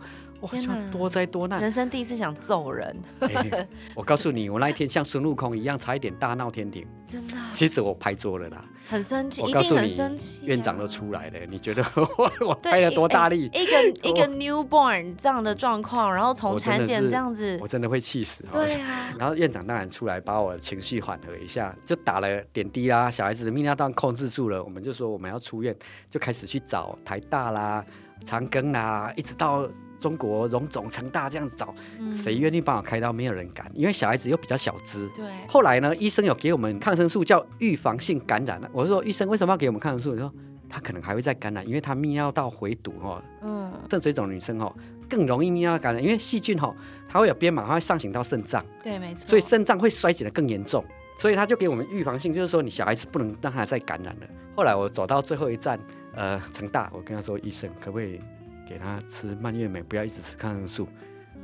[0.47, 1.61] 天哪多灾多难。
[1.61, 6.85] 人生第一次想揍人，哎 我告诉你，我那一天像孙悟空一样，差一点大闹天庭。
[7.07, 10.47] 真的啊其实我拍桌了啦，很生气，一定很我告诉你生气啊。
[10.47, 13.45] 院长都出来了，你觉得 我我拍了多大力？
[13.53, 18.43] 一个 一个 newborn 这样的状况，然后从产检这样子我，真的会气死。
[18.51, 25.75] 对啊，然后院长当然出来把我情绪缓和一下，就打了点滴啦，小孩子的泌尿道控制住了，我们就说我们要出院，
[26.09, 27.85] 就开始去找台大啦、
[28.25, 29.69] 长庚啦，一直到
[30.05, 33.11] 中国荣总、成大这样子找，嗯谁愿意帮我开刀？
[33.11, 35.09] 没有人敢，因为小孩子又比较小只。
[35.15, 38.61] 对，后来呢，医生有给我们抗生素叫预防性感染。
[38.71, 40.13] 我说医生为什么要给我们抗生素？
[40.13, 40.31] 你说
[40.69, 44.71] 他可能还会再感染，因为他泌尿道回堵哦，嗯，肾水肿女生哦
[45.09, 46.75] 更容易泌尿道感染，因为细菌哦
[47.09, 48.63] 它会有编码，它会上行到肾脏。
[48.83, 49.27] 对，没错。
[49.27, 50.85] 所以肾脏会衰竭的更严重，
[51.17, 54.27] 所以他就给我们预防性，就是说你小孩子不能让他再感染了。
[54.55, 55.79] 后来我走到最后一站，
[56.13, 58.19] 呃，成大，我跟他说，医生可不可以
[58.67, 60.87] 给他吃蔓越莓，不要一直吃抗生素？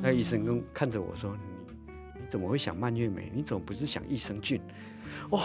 [0.01, 3.31] 那医生跟看着我说，你你怎么会想蔓越莓？
[3.33, 4.59] 你怎么不是想益生菌？
[5.29, 5.39] 哇、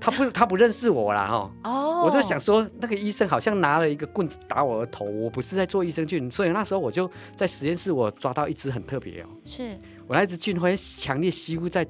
[0.00, 1.50] 他不他不认识我啦哈。
[1.64, 11.86] 哦，我就想说，那个医生好像拿了一个棍子打我的头，我不是在做益生菌，所以那时候我就在实验室，我抓到一只很特别哦，是，我那只菌会强烈吸附在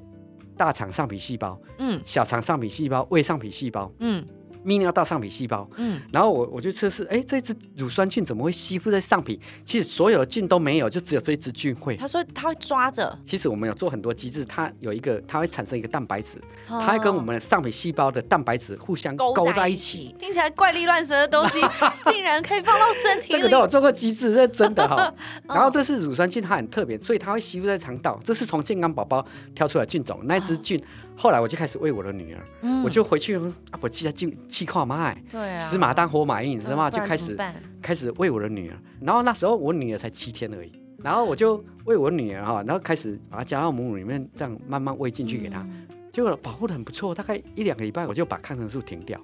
[0.56, 4.26] 大肠上皮细胞、嗯小肠上皮细胞、胃上皮细胞、嗯
[4.64, 5.68] 泌尿道上皮细胞。
[5.76, 9.40] 嗯，然后我我就测试，哎，这只乳酸菌怎么会吸附在上皮？
[9.64, 11.96] 其实所有的菌都没有，就只有这一只菌会。
[11.96, 21.60] 他说他会抓着，其实我们有做很多机制，它有一个，它会产生一个蛋白质，它它会跟我们的上皮细胞的蛋白质互相勾在在一起。，听起来怪力乱神的东西，
[22.10, 23.38] 竟然可以放到身体里。
[23.38, 25.04] 这个都有做过机制，这是真的哈。
[25.04, 25.14] 哦
[25.54, 28.18] 然后这是乳酸菌，它很特别，所以它会吸附在肠道。
[28.24, 30.80] 这是从健康宝宝挑出来的菌种，那只菌，
[31.18, 32.82] 后来我就开始喂我的女儿，嗯。
[32.84, 36.88] 我就回去啊，我记得进气跨马哎，对啊，死马当活马医，你知道吗？
[36.88, 37.36] 就开始
[37.82, 40.70] 开始喂我的女儿，然后那时候我女儿才七天而已，
[41.02, 45.86] 然后我就喂我女儿哈，然后开始把她加到母乳里面，这样慢慢喂进去给她，嗯。
[46.12, 49.20] 结果保护的很不错，大概一两个礼拜我就把抗生素停掉，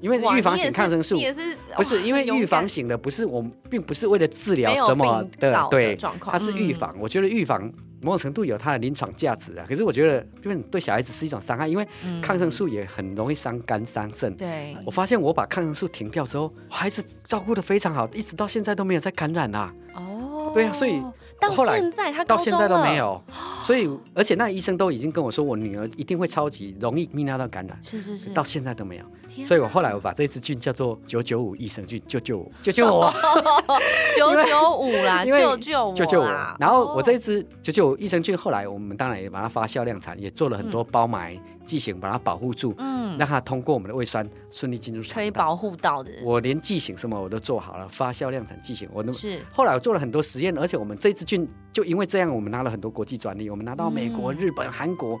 [0.00, 6.74] 因为哇预防型抗生素你也是不是因为预防型的，不是我们并不是为了治疗什么的对，它是预嗯。
[6.74, 6.94] 防。
[6.98, 12.20] 我觉得预防某种程度有它的临床价值啊，可是我觉得因为对小孩子是一种伤害，因为嗯。
[12.20, 14.32] 抗生素也很容易伤肝伤肾。
[14.36, 21.02] 对，我发现我把抗生素停掉之后，我孩子照顾的非常好，一直到现在都没有再感染啊，哦，对啊所以
[21.40, 23.20] 到现在他到现在都没，有。
[23.62, 29.04] 所以，而且那医生都已经跟我说，我女儿一定会超级容易泌尿道感染，是是是，到现在都没有。
[29.46, 33.12] 所以我后来我把这支菌叫做九九五益生菌，救救我，救救我。
[34.16, 36.56] 九九五啦，救救我救救我！
[36.58, 45.14] 然后我这支九九五益生菌，后来我们当然也把它发酵量产，也做了很多包埋剂型，把它保护住，嗯，让它通过我们的胃酸顺利进入肠道。
[45.14, 49.12] 可以保护到的，我连剂型什么我都做好了，发酵量产剂型我都。
[49.12, 55.20] 是后来我做了很多实验，而且我们这支菌就因为这样，我们拿了很多国际专利，我们拿到美国、嗯日本、韩国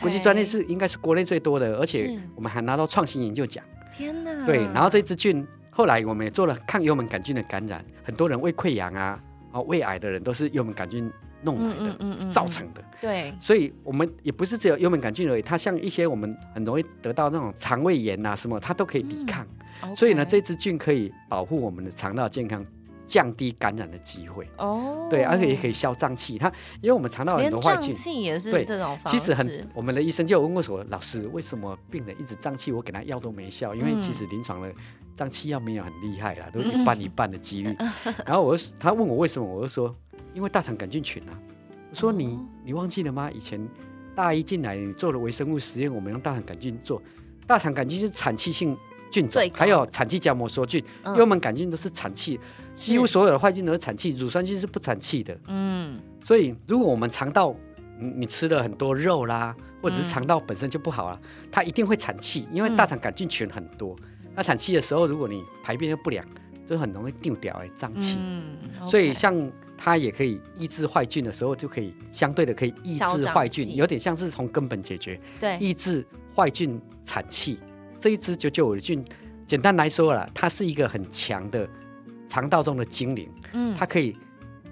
[0.00, 3.62] 国际专利是应该是国内最多的，而且我们还拿到创新研究奖。
[3.94, 9.20] 天哪，对，然后这支菌后来我们也做了抗幽门杆菌的感染，很多人胃溃疡啊、
[9.52, 11.10] 啊胃癌的人都是幽门杆菌
[11.42, 12.82] 弄来的、嗯嗯嗯嗯造成的。
[13.00, 19.46] 对所以我们也不是只有幽门杆菌而已，它像一些我们很容易得到那种肠胃炎啊什么，它都可以抵抗。
[19.96, 22.64] 所以呢，这支菌可以保护我们的肠道健康，
[23.04, 24.48] 降低感染的机会。
[24.58, 26.38] 哦，对，而且也可以消胀气。
[26.38, 26.46] 它
[26.80, 27.92] 因为我们肠道有很多坏菌。
[27.92, 33.74] 气也是对这种方式，其实很，我们的医生就有问过我，老师为什么病人一直胀气，我给他药都没效？
[33.74, 34.72] 因为嗯其实临床的
[35.16, 37.76] 胀气药没有很厉害啦，都一半一半的几率。
[38.24, 39.92] 然后我就他问我为什么，我就说
[40.34, 41.38] 因为大肠杆菌群啊。
[41.90, 43.30] 我说你哦你忘记了吗？
[43.30, 43.60] 以前
[44.14, 47.02] 大一进来你做了微生物实验，我们用大肠杆菌做，
[47.46, 48.76] 大肠杆菌是产气性
[49.10, 52.40] 菌种还有产气角膜梭菌、嗯幽门杆菌都是产气，
[52.74, 55.38] 几乎所有的坏菌都是产气，乳酸菌是不产气的。
[55.48, 57.54] 嗯所以如果我们肠道
[57.98, 63.94] 你你吃了很多肉啦，或者是嗯肠道本身就不好了，它一定会产气，因为大肠杆菌群很多。
[64.34, 66.24] 那产气的时候，如果你排便又不良，
[66.66, 68.16] 就很容易丢掉哎胀气。
[68.18, 68.56] 嗯
[68.86, 69.34] 所以像
[69.84, 75.58] 它也可以抑制坏菌的时候，就可以相对的可以抑制坏菌，有点像是从根本解决，对。
[75.58, 76.06] 抑制
[76.36, 77.58] 坏菌产气。
[78.00, 79.04] 这一支九九五菌，
[79.44, 81.68] 简单来说了，它是一个很强的
[82.28, 83.74] 肠道中的精灵，嗯。
[83.76, 84.16] 它可以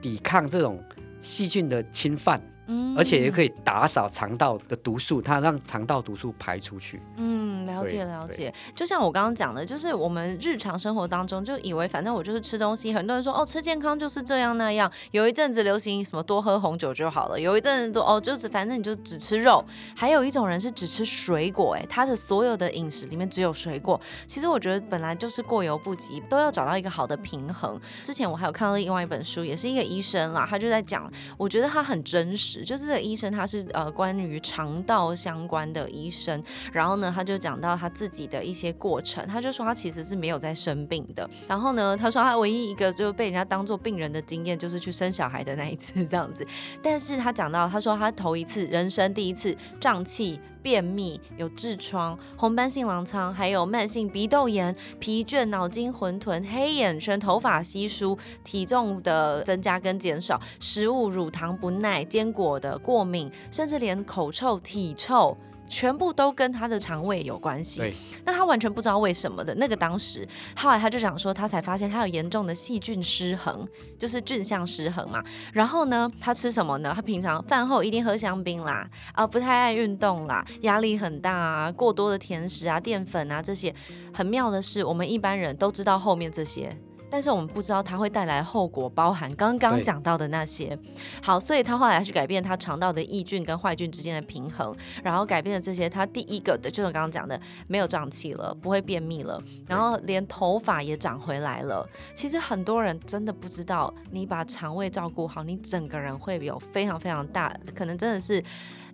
[0.00, 0.80] 抵抗这种
[1.20, 2.40] 细菌的侵犯，
[2.72, 7.00] 嗯而且也可以打扫肠道的毒素，它让肠道毒素排出去。
[7.16, 8.52] 嗯，了解了解。
[8.74, 14.90] 就像我刚刚讲的，就是我们日常生活当中就以为反正我就是吃东西，很多人说哦吃健康就是这样那样。
[15.10, 19.64] 有一阵子流行什么多喝红酒就好了，有一阵子多哦就只反正你就只吃肉，
[19.94, 24.00] 还有一种人是只吃水果，哎，他的所有的饮食里面只有水果。
[24.26, 27.80] 其实我觉得本来就是过犹不及，都要找到一个好的平衡。
[28.02, 36.42] 之前我还有看到另外一本书，也是一个医生啦，他就在讲，我觉得他很真实，就是这个医生他是呃关于肠道相关的医生，
[36.72, 46.46] 然后呢他就讲到他自己的一些过程，他就说他其实是没有在生病的，然后呢他说他唯一一个就被人家当做病人的经验就是去生小孩的那一次这样子，
[46.82, 50.40] 但是他讲到他说他头一次人生第一次胀气。
[50.62, 65.36] 便秘、有痔疮、红斑性狼疮，还有慢性鼻窦炎、疲倦、脑筋混沌、黑眼圈、头发稀疏、体重的增加跟减少、食物乳糖不耐、坚果的过敏，甚至连口臭、体臭。
[65.70, 67.94] 全部都跟他的肠胃有关系，
[68.24, 69.54] 那他完全不知道为什么的。
[69.54, 73.66] 那个当时，后来他就讲说，他才发现他有严重的细菌失衡，
[73.96, 75.22] 就是菌相失衡嘛。
[75.52, 76.92] 然后呢，他吃什么呢？
[76.94, 83.72] 他平常饭后一定喝香槟啦，啊，不太爱运动啦，压力很大啊，过多的甜食啊、淀粉啊这些。
[84.12, 86.76] 很妙的是，我们一般人都知道后面这些。
[87.10, 90.78] 但是我们不知道它会带来后果，包含刚刚讲到的那些。
[91.22, 95.88] 好，所以他后来去改变他肠道的益菌跟坏菌之间的平衡，然后改变了这些。
[95.88, 101.84] 他第一个的就是我刚刚讲的，没有胀气了，不会便秘了，然后连头发也长回来了。
[102.14, 108.42] 其实很多人真的不知道，你把肠胃照顾好，你整个人会有非常非常大，可能真的是。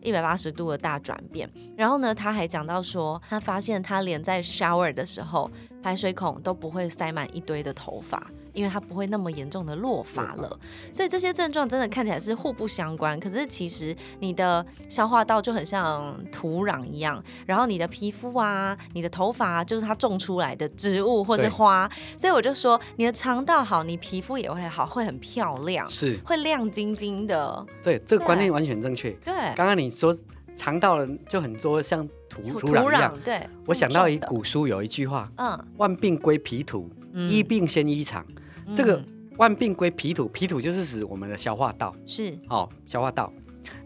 [0.03, 5.51] 一百八十度的大转变，然后呢，他还讲到说，他发现他连在 shower 的时候，
[5.87, 8.21] 排水孔都不会塞满一堆的头发，
[8.53, 10.59] 因为它不会那么严重的落发了。
[10.91, 27.65] 所以这些症状真的看起来是互不相关，可是其实你的消化道就很像土壤一样，然后你的皮肤啊、你的头发、啊、就是它种出来的植物或是花，所以我就说你的肠道好，你皮肤也会好，会很漂亮，是会亮晶晶的。
[27.81, 29.13] 对这个观念完全正确。
[29.25, 30.13] 对，刚刚你说
[30.57, 38.27] 肠道人就很多像土土土壤一样，对，我想到一，古书有一句话：嗯，万病归脾土，嗯医病先医肠。
[38.75, 39.05] 这个嗯
[39.37, 43.33] 万病归脾土，脾土就是指我们的消化道是哦，消化道。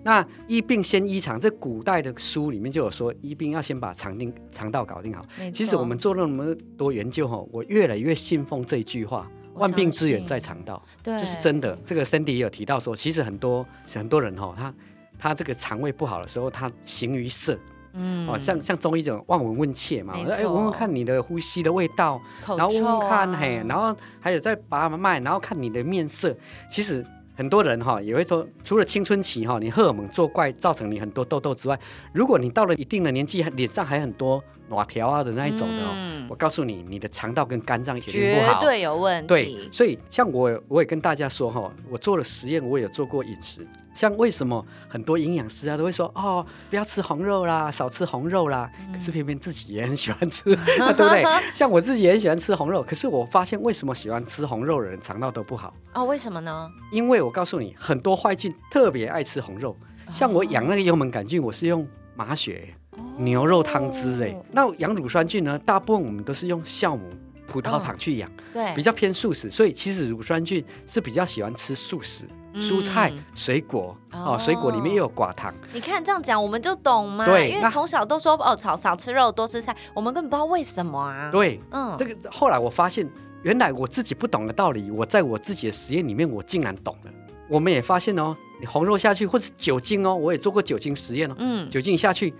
[0.02, 5.22] 那医病先医肠，这古代的书里面就有说，医病要先把肠定肠道搞定好。
[5.52, 10.82] 其实我们做了那么多研究哈，我越来越信奉这一句话：我万病之源在肠道。
[11.02, 11.76] 对，这是真的。
[11.84, 14.74] 这个 Cindy 也有提到说，其实很多很多人哈，他
[15.20, 17.56] 他这个肠胃不好的时候，他形于色。
[17.92, 18.26] 嗯。
[18.26, 20.52] 哦，像像中医这种望闻问切嘛，我说哎，错。
[20.54, 26.34] 闻闻看你的呼吸的味道，口然后闻臭闻看啊嘿，然后还有再把脉，然后看你的面色。
[26.70, 27.04] 其实
[27.36, 31.78] 很多人哈也会说，除了青春期哈，你荷尔蒙作怪造成你很多痘痘之外，
[32.14, 38.60] 如果你到了一定的年纪，脸上还很多哪条啊的那一种的哦，嗯我告诉你，你的肠道跟肝脏绝不好。
[38.60, 43.66] 对有问对题，，所以像我，我也跟大家说哈，我做了实验，我也做过饮食。
[43.92, 51.24] 像为什么很多营养师啊都会说哦，不要吃红肉啦，少吃红肉啦，嗯可是偏偏自己也很喜欢吃， 对不对？
[51.52, 55.74] 像我自己也很喜欢吃红肉，可是我发现为什么喜欢吃红肉的人肠道都不好？
[55.94, 56.70] 哦，为什么呢？
[56.92, 59.76] 因为我告诉你，很多坏菌特别爱吃红肉。
[60.12, 62.72] 像我养那个幽门杆菌，我是用马血、
[63.16, 64.44] 牛肉汤汁哎哦。
[64.52, 67.08] 那养乳酸菌呢，大部分我们都是用酵母、
[67.46, 68.30] 葡萄糖去养。
[68.52, 72.24] 对，比较偏素食，所以其实乳酸菌是比较喜欢吃素食、
[72.54, 81.30] 蔬菜嗯、水果哦哦，水果里面又有寡糖，你看这样讲我们就懂嘛，因为从小都说哦少少吃肉多吃菜，我们根本不知道为什么啊。
[81.30, 83.08] 对，嗯，这个后来我发现，
[83.42, 87.12] 原来我自己不懂的道理，我在我自己的实验里面，我竟然懂了。
[87.48, 92.32] 我们也发现哦，你红肉下去，或者酒精哦，我也做过酒精实验哦，嗯酒精下去，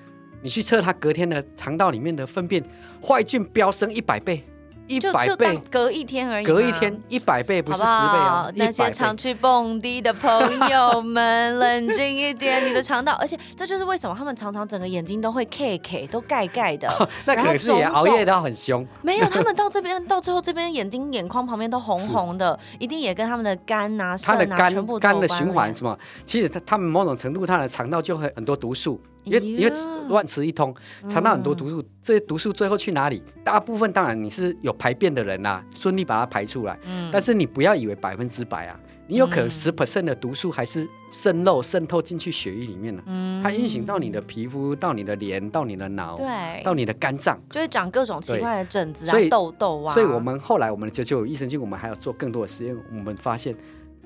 [0.43, 2.62] 你去测它隔天的肠道里面的粪便，
[3.03, 4.43] 坏菌飙升一百倍，
[4.86, 7.01] 一百倍隔一天而已，隔一天。
[7.09, 8.53] 一百倍，不是十倍好哦，？
[8.57, 8.91] 那些。
[8.91, 10.30] 常去蹦迪的朋
[10.68, 16.88] 友们，冷静一点，你的肠道， 而且这就是为什么他们常常整个眼睛都会 K K，都盖盖的。
[17.24, 29.75] 那可是也熬夜肿到很凶，没有，他们到这边到最后这边眼睛眼眶旁边都红红的， 一定也跟他们的肝啊、它的肾啊全部肝肝的循环什么，其实他他们某种程度他的肠道就会很多毒素，因为因为呀
[30.09, 30.75] 乱吃一通，
[31.09, 33.23] 肠道很多毒素，这些毒素最后去哪里？
[33.45, 47.41] 大部分当然你是有排便的人啦、顺利把它排出来，嗯但是你不要以为百分之百啊，你有可能嗯十 percent 的毒素还是渗漏渗透进去血液里面了，嗯它运行到你的皮肤，到你的脸，到你的脑，对，到你的肝脏。
[47.51, 49.95] 就会长各种奇怪的疹子啊、痘痘啊。
[49.95, 53.55] 所以我们后来我们的九九五益生菌，我们还要做更多的实验，我们发现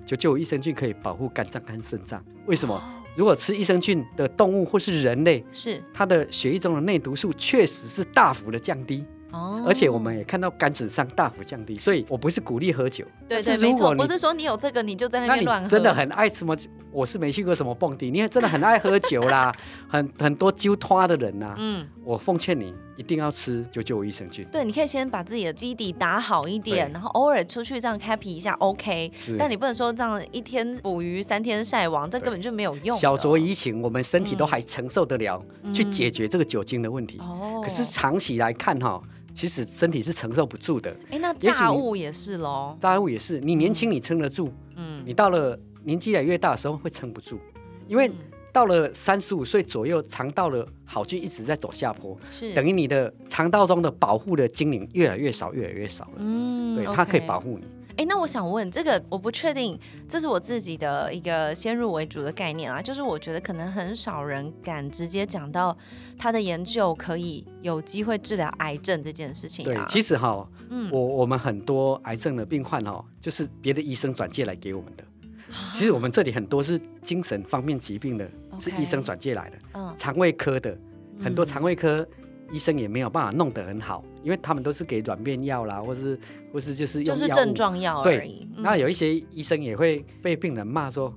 [0.04, 2.22] 九九五益生菌可以保护肝脏跟肾脏。
[2.46, 2.80] 为什么？
[3.16, 11.74] 如果吃益生菌的动物或是人类，是它的血液中的内毒素确实是大幅的降低，哦，而且我们也看到肝损伤大幅降低。
[11.76, 16.56] 所以我不是鼓励喝酒，对对没错，不是说你有这个你就在那边乱喝，真的很爱什么？
[16.90, 19.52] 我是没去过什么蹦迪，你也真的很爱喝酒啦，
[19.88, 21.86] 很很多揪拖的人呐、嗯。
[22.04, 24.46] 我奉劝你一定要吃九九五益生菌。
[24.52, 29.36] 对，你可以先把自己的基底打好一点，然后偶尔出去这样 happy 一下 OK，是。
[29.38, 32.96] 但你不能说这样一天捕鱼三天晒网，这根本就没有用。
[32.98, 35.42] 小酌怡情，我们身体都嗯还承受得了，
[35.72, 37.18] 去解决这个酒精的问题。
[37.18, 39.02] 哦，可是长期来看哈，
[39.32, 40.94] 其实身体是承受不住的。
[41.10, 47.38] 哎，那炸物也是喽，炸物也是，你年轻你撑得住，嗯，你到了年纪越来越大的时候会撑不住，
[47.88, 48.10] 因为
[48.54, 56.12] 到了三十五岁左右，肠道的好菌一直在走下坡，是等于你的肠道中的保护的精灵越来越少，越来越少了。
[56.18, 57.64] 嗯对，它可以保护你。
[57.96, 59.76] 哎，那我想问，这个我不确定，
[60.08, 65.76] 这是我自己的一个先入为主的概念啊，就是我觉得可能很少人敢直接讲到
[66.16, 75.02] 他的研究可以有机会治疗癌症这件事情对啊。，其实哈，嗯我我们很多癌症的病患哈，就是别的医生转介来给我们的。
[75.72, 78.28] 其实我们这里很多是精神方面疾病的，
[78.60, 80.76] 是医生转介来的，嗯肠胃科的，
[81.22, 82.06] 很多嗯肠胃科
[82.52, 86.18] 医生也没有办法弄得很好，因为他们都是给软便药啦，或是
[86.52, 88.48] 或是就是用就是症状药对而已。
[88.56, 91.12] 嗯那有一些医生也会被病人骂说，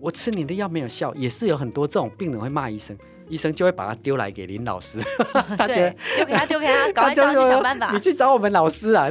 [0.00, 2.96] 我吃你的药没有效，也是有很多这种病人会骂医生，
[3.28, 5.00] 医生就会把他丢来给林老师，
[5.56, 7.98] 他觉得对，丢给他，丢给他， 赶快叫他去想办法你。
[8.00, 9.08] 去找我们老师啊。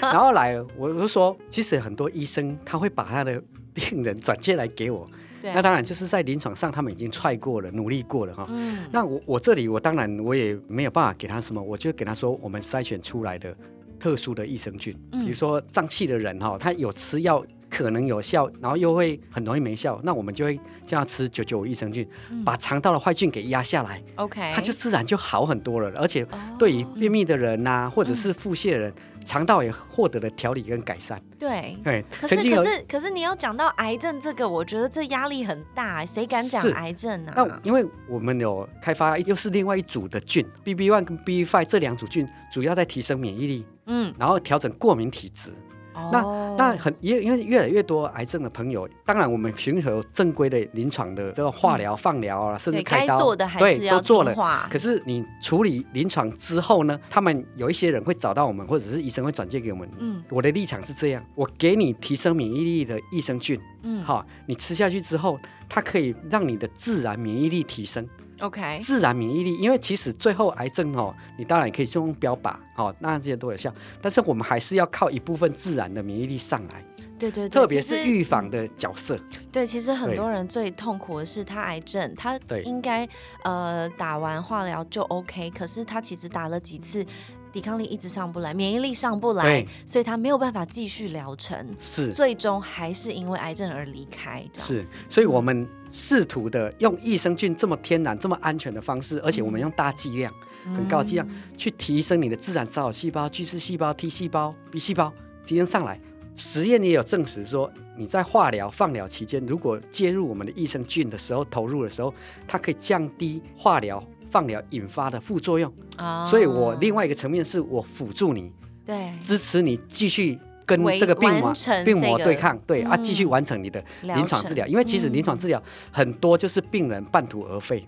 [0.00, 5.06] 然后来了，我就说，其实很多医生他会把他的病人转介来给我，
[5.44, 5.52] 对。
[5.52, 8.46] 那当然就是在临床上他们已经踹过了，努力过了哈。
[8.48, 13.54] 嗯，那我我这里我当然我也没有办法给他什么，我就给他说我们筛选出来的
[14.00, 15.24] 特殊的益生菌，嗯。
[15.26, 22.42] 比如说胀气的人哈，他有吃药可能有效，然后又会很容易没效，那我们就会叫他吃九九五益生菌，嗯。
[22.44, 25.92] 把肠道的坏菌给压下来，OK，他就自然就好很多了。
[25.98, 26.38] 而且哦。
[26.58, 28.94] 对于便秘的人呐、或者是腹泻的人，
[29.24, 31.20] 肠道也获得了调理跟改善。
[31.38, 31.76] 对。
[31.82, 37.60] 对，可是可是可是你要讲到癌症这个，我觉得这压力很大，谁敢讲癌症那啊？
[37.62, 45.52] 因为我们有开发又是另外一组的菌，BB one 跟 BB five 这两组菌主要在提升免疫力，嗯，然后调整过敏体质。
[45.94, 54.68] 哦那很也因为越来越多癌症的朋友，当然我们寻求正规的临床的这个化疗、放疗啊，甚至开刀，做的还对是要都做了。
[54.70, 59.88] 可是你处理临床之后呢，他们有一些人会找到我们，或者是医生会转介给我们。
[59.98, 65.38] 嗯我的立场是这样，我给你提升免疫力的益生菌，嗯好，你吃下去之后，
[65.68, 68.06] 它可以让你的自然免疫力提升。
[68.40, 76.84] ，OK，自然免疫力，因为其实最后癌症哦，你当然可以用标靶，哦，那这些都有效，但是我们还是要靠一部分自然的免疫力上来，
[77.18, 79.18] 对对对，特别是预防的角色。
[79.52, 82.62] 对，其实很多人最痛苦的是他癌症，他对。
[82.62, 83.08] 应该
[83.44, 87.04] 呃打完化疗就 OK，可是他其实打了几次，
[87.52, 92.12] 抵抗力一直上不来，免疫力上不来，所以他没有办法继续疗程，是。
[92.12, 94.44] 最终还是因为癌症而离开。
[94.52, 95.66] 这样是，所以我们
[95.96, 100.34] 试图的用益生菌这么天然、这么安全的方式，而且我们用大剂量、
[100.64, 101.24] 很高剂量
[101.56, 105.12] 去提升你的自然烧细胞、巨噬细胞、T 细胞、B 细胞，
[105.46, 106.00] 提升上来。
[106.34, 112.12] 实验也有证实说，你在化疗、放疗期间，如果介入我们的益生菌的时候，投入的时候，
[112.48, 115.72] 它可以降低化疗、放疗引发的副作用。
[115.94, 118.52] 啊所以我另外一个层面是我辅助你，
[118.84, 120.36] 对支持你继续
[120.66, 121.52] 跟这个病魔
[121.84, 124.66] 病魔对抗，对、啊，嗯继续完成你的临床治疗。
[124.66, 127.86] 因为其实临床治疗很多就是病人半途而废，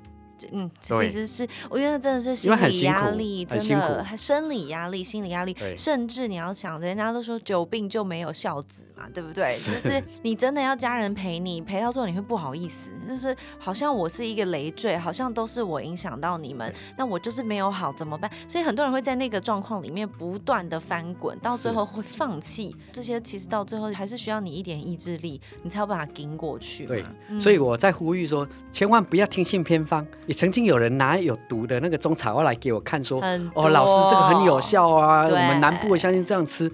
[0.52, 5.76] 嗯，其实是我觉得真的是因心理为很辛苦压力，真很辛苦的还生理压力、心理压力，对。
[5.76, 9.50] 甚至你要想，人家都说久病就没有孝子嘛，对不对？
[9.52, 18.30] 是就是你真的要家人陪你，陪到最后你会不好意思，就是好像我是一个累赘，好像都是我影响到你们，那我就是没有好怎么办？
[18.48, 22.74] 所以很多人会在那个状况里面不断的翻滚，到最后会放弃。
[22.92, 26.86] 这些其实到最后还是需要你一点意志力，你才有办法顶过去。
[26.86, 30.06] 对嗯所以我在呼吁说，千万不要听信偏方。
[30.26, 36.70] 也曾经有人拿有毒的那个中草药来给我看，说很哦，老师这个很有效啊，我们南部相信这样吃，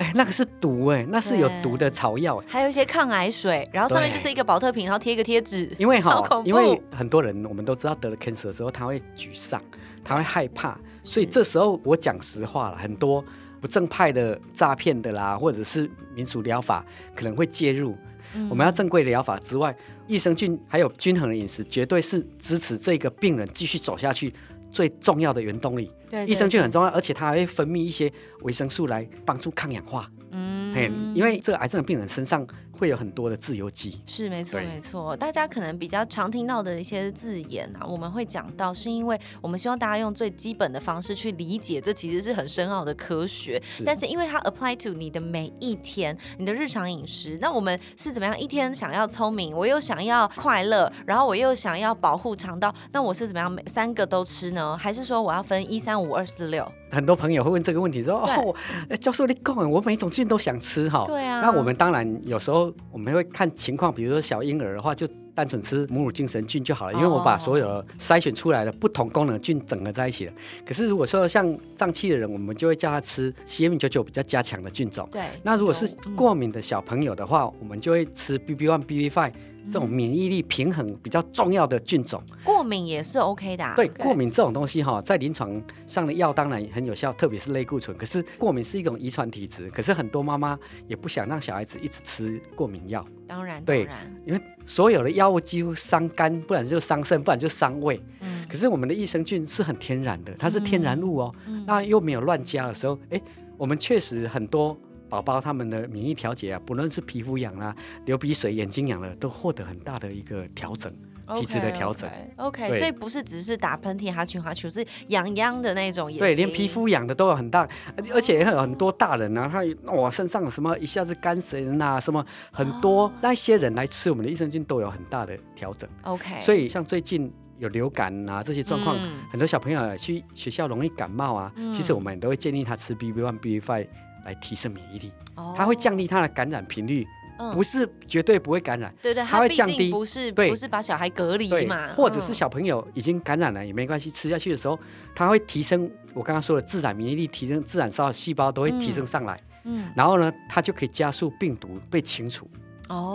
[0.00, 2.38] 哎，那个是毒哎，那是有毒的草药。
[2.38, 5.70] 哎还有一些抗癌水，然后上面就是一个保特瓶，然后贴一个贴纸。
[5.78, 9.60] 因为哈 因为很多人我们都知道得了 cancer 之后，他会沮丧，
[10.02, 13.22] 他会害怕，所以这时候我讲实话了，很多
[13.60, 16.82] 不正派的诈骗的啦，或者是民俗疗法
[17.14, 17.94] 可能会介入。
[18.32, 19.74] 嗯我们要正规的疗法之外，
[20.06, 24.32] 益生菌还有均衡的饮食，绝对是支持这个病人继续走下去
[24.72, 25.90] 最重要的原动力。
[26.08, 28.12] 对益生菌很重要，而且它还会分泌一些
[28.42, 30.10] 维生素来帮助抗氧化。
[30.32, 32.46] 嗯嘿，因为这个癌症的病人身上
[32.80, 34.00] 会有很多的自由基。
[34.06, 43.62] 是没错对没错，大家可能比较常听到的一些字眼啊，我们会讲到，是因为我们希望大家用最基本的方式去理解，这其实是很深奥的科学。
[43.68, 48.40] 是但是因为它 apply to 你的每一天，你的日常饮食，那我们是怎么样？
[48.40, 53.52] 一天想要聪明，我又想要快乐，然后我又想要保护肠道，那我是怎么样？
[53.52, 54.74] 每三个都吃呢？
[54.74, 56.66] 还是说我要分一三五二四六？
[56.92, 70.32] 很多朋友会问这个问题，说：“对哦，教授你讲的，我每种菌都想吃哈。”对啊那我们当然有时候我们会看情况，比如说小婴儿的话，就单纯吃母乳精神菌就好了，因为我把所有的筛选出来的不同功能菌整合在一起了。
[70.66, 75.08] 可是如果说像胀气的人，我们就会叫他吃 CM 九九比较加强的菌种。
[75.10, 75.22] 对。
[75.42, 79.32] 那如果是嗯过敏的小朋友的话，我们就会吃 BB one、BB five
[79.70, 82.22] 这种免疫力平衡比较重要的菌种。
[82.44, 87.96] 过敏也是 OK 的、啊，对，过敏这种东西哈，在临床上的药当然很有效，特别是类固醇。
[87.96, 93.88] 可是过敏是一种遗传体质，可是很多妈妈也不想让小孩子一直吃过敏药，当然对，
[94.24, 98.00] 因为所有的药物几乎伤肝，不然就伤肾，不然就伤胃。
[98.20, 103.20] 嗯可是我们的益生菌是很天然的，它是天然物哦，嗯那又没有乱加的时候，哎，
[103.56, 104.76] 我们确实很多。
[105.10, 107.74] 宝宝他们的免疫调节啊，不论是皮肤痒啦、
[108.06, 110.90] 流鼻水、眼睛痒了，都获得很大的一个调整。
[111.38, 112.10] 体质的调整。
[112.38, 112.78] OK，, 对。
[112.80, 117.60] 所以不是只是打喷嚏、哈啾哈啾，是痒痒的那种也对，连皮肤痒的都有很大，
[117.96, 123.12] 而而且也有很多大人啊，他哇身上什么一下子肝神啊，什么很多、哦。
[123.20, 125.88] 那些人来吃我们的益生菌都有很大的调整。
[126.02, 129.20] OK，所以像最近有流感啊这些状况，嗯。
[129.30, 131.72] 很多小朋友去学校容易感冒啊，嗯。
[131.72, 133.86] 其实我们都会建议他吃 BB one、BB five
[134.30, 135.52] 来提升免疫力，哦。
[135.56, 137.06] 它会降低它的感染频率，
[137.38, 137.50] 嗯。
[137.52, 138.94] 不是绝对不会感染。
[139.02, 140.48] 对对，它会降低不是对。
[140.48, 144.78] 不是把小孩隔离嘛，，或者是嗯小朋友已经感染了也没关系，吃下去的时候，
[145.14, 149.88] 它会提升我刚刚说的自然免疫力，提升自然烧细胞都会提升上来，嗯。
[149.96, 152.48] 然后呢，它就可以加速病毒被清除。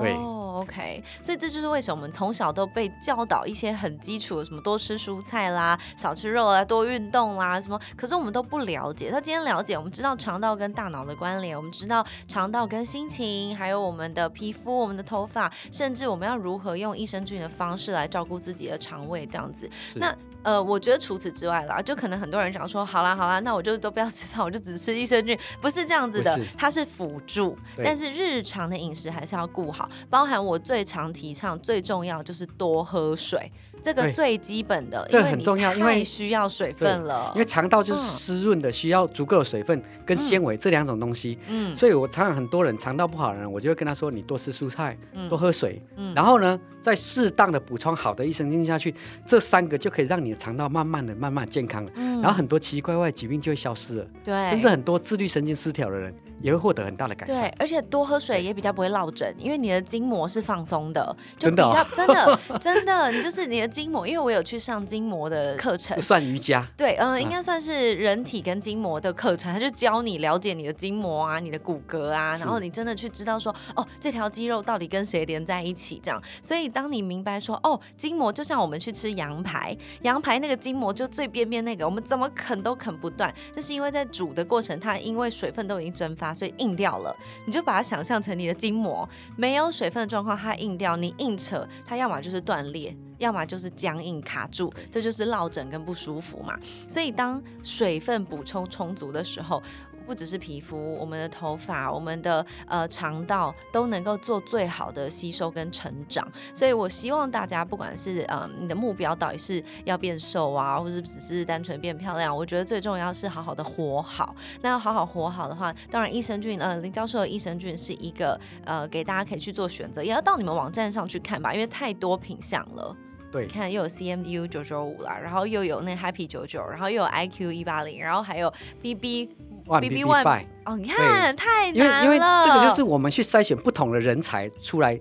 [0.01, 9.09] 对哦，OK，所以这就是为什么我们从小都被教导一些很基础的，什么多吃蔬菜啦，少吃肉啊，多运动啦，什么，可是我们都不了解。
[9.11, 19.69] 那今天了解，我们知道肠道跟大脑的关联，我们知道肠道跟心情，还有我们的皮肤、我们的头发，甚至我们要如何用益生菌的方式来照顾自己的肠胃，这样子。
[19.95, 20.15] 那
[20.45, 33.51] 呃，我觉得除此之外啦，就可能很多人想说，好啦好啦，那我就都不要吃饭，我就只吃益生菌，不是这样子的是，它是辅助，但是日常的饮食还是要顾好，包含我最常提倡最重要就是多喝水，
[33.85, 38.09] 这个最基本的，这很重要因为需要水分了，因为肠道就是嗯。
[38.09, 41.37] 湿润的，需要足够的水分跟纤维这两种东西。
[41.47, 41.75] 嗯。
[41.75, 45.29] 所以我常常很多人肠道不好的人，我就会跟他说，你多吃蔬菜，嗯。
[45.29, 46.15] 多喝水，嗯。
[46.15, 48.91] 然后呢，再适当的补充好的益生菌下去，
[49.23, 51.91] 这三个就可以让你的肠道慢慢的、慢慢健康了。
[52.25, 56.11] 嗯然后很多奇奇怪怪的疾病就会消失了，对，甚至很多自律神经失调的人
[56.41, 66.01] 也会获得很大的改善对。，而且多喝水也比较不会落枕，因为你的筋膜是放松的，就比真的 真的真的，你就是你的筋膜，因为我有去上筋膜的课程。
[66.01, 76.19] 算瑜伽，对，嗯、应该算是人体跟筋膜的课程，他就教你了解你的筋膜啊、你的骨骼啊，然后你真的去知道说，哦，这条肌肉到底跟谁连在一起，这样。
[76.41, 87.13] 所以当你明白说，哦，筋膜就像我们去吃羊排，羊排那个筋膜就最边边那个，我们怎么啃都啃不断，那是因为在煮的过程，它因为水分都已经蒸发，所以硬掉了。
[87.45, 92.95] 你就把它想象成你的筋膜，没有水分的状况，它硬掉，你硬扯，它要么就是断裂。
[93.17, 96.59] 要么就是僵硬卡住，这就是落枕跟不舒服嘛。
[96.85, 99.63] 所以当水分补充充足的时候，
[100.05, 106.25] 不只是皮肤，我们的头发、我们的呃肠道都能够做最好的吸收跟成长。
[106.53, 114.35] 所以我希望大家，不管是呃你的目标到底是要变瘦啊，或者只是单纯变漂亮，我觉得最重要是好好的活好。
[114.61, 122.95] 那要好好活好的话，当然益生菌呃林教授的益生菌是一个呃给大家可以去做选择，也要到你们网站上去看吧，因为太多品相了。
[123.31, 129.29] 对你，看又有 CMU 九九五啦，然后又有那 Happy 九九，然后又有 IQ 一八零，然后还有 BB
[129.67, 134.95] 万 BB BB One Five，哦，你看太因为难了，因为这个就是我们去筛选不同的人才出来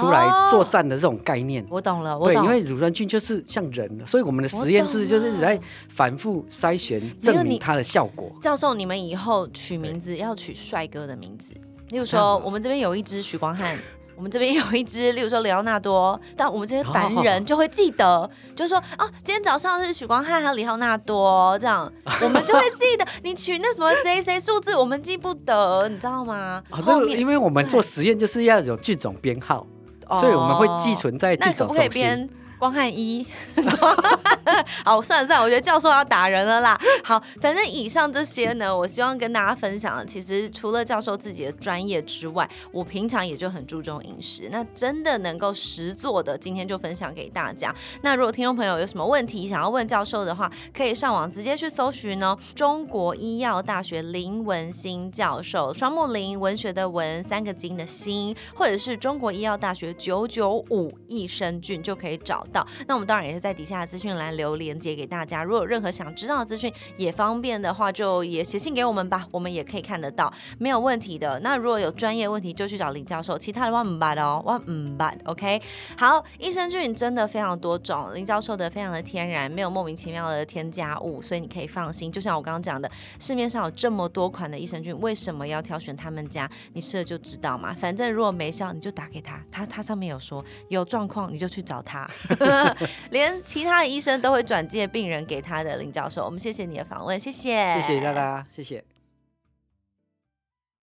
[0.00, 0.66] 出来作哦。
[0.68, 1.64] 战的这种概念。
[1.70, 2.44] 我懂了，我对，懂。
[2.44, 5.58] 因为乳酸菌就是像人，所以我们的实验室就是在
[5.88, 8.30] 反复筛选，证明它的效果。
[8.42, 11.52] 教授，你们以后取名字要取帅哥的名字，
[11.90, 13.78] 例如说我们这边有一只许光汉。
[14.18, 21.90] 我们这边有一只，例如说里奥纳多，但我们这些凡人就会记得， 就是说哦，今天早上是许光汉和里奥纳多，这样
[22.22, 23.06] 我们就会记得。
[23.22, 26.60] 你取那什么谁谁数字，我们记不得，你知道吗？
[26.68, 29.64] 啊，这个后面因为我们做实验就是要有剧种编号，
[30.08, 30.98] 所以我们会寄。
[30.98, 32.02] 存在哦那可不可以菌种。
[32.02, 33.24] 编光汉一？
[34.84, 36.78] 好，算了算了，我觉得教授要打人了啦。
[37.04, 44.48] 好，反正以上这些呢，我希望跟大家分享的，其实除了教授自己的专业之外，我平常也就很注重饮食。
[44.50, 47.74] 那真的能够实做的，今天就分享给大家。
[48.02, 62.66] 那如果听众朋友有什么问题想要问教授的话，可以上网直接去搜寻呢，中国医药大学林文新教授，双木林文学的文，三个金的金，或者是中国医药大学九九五益生菌就可以找到。
[62.86, 71.38] 那我们当然也是在底下的资讯栏留连接给大家，如果有任何想知道的资讯也方便的话，就也写信给我们吧，我们也可以看得到，没有问题的。
[71.40, 75.60] 那如果有专业问题，就去找林教授，其他的话唔办哦，我唔办，OK。
[75.96, 82.10] 好，益生菌真的非常多种，林教授的非常的天然，没有莫名其妙的添加物，所以你可以放心。
[82.10, 82.90] 就像我刚刚讲的，
[83.20, 86.48] 市面上有这么多款的益生菌，为什么要挑选他们家？
[86.72, 87.72] 你试了就知道嘛。
[87.72, 92.08] 反正如果没效，你就打给他，他他上面有说有状况你就去找他，
[93.10, 96.24] 连其他的医生都会转介病人给他的林教授。
[96.24, 98.97] 我们谢谢你的访问，谢谢，谢谢大家，谢谢。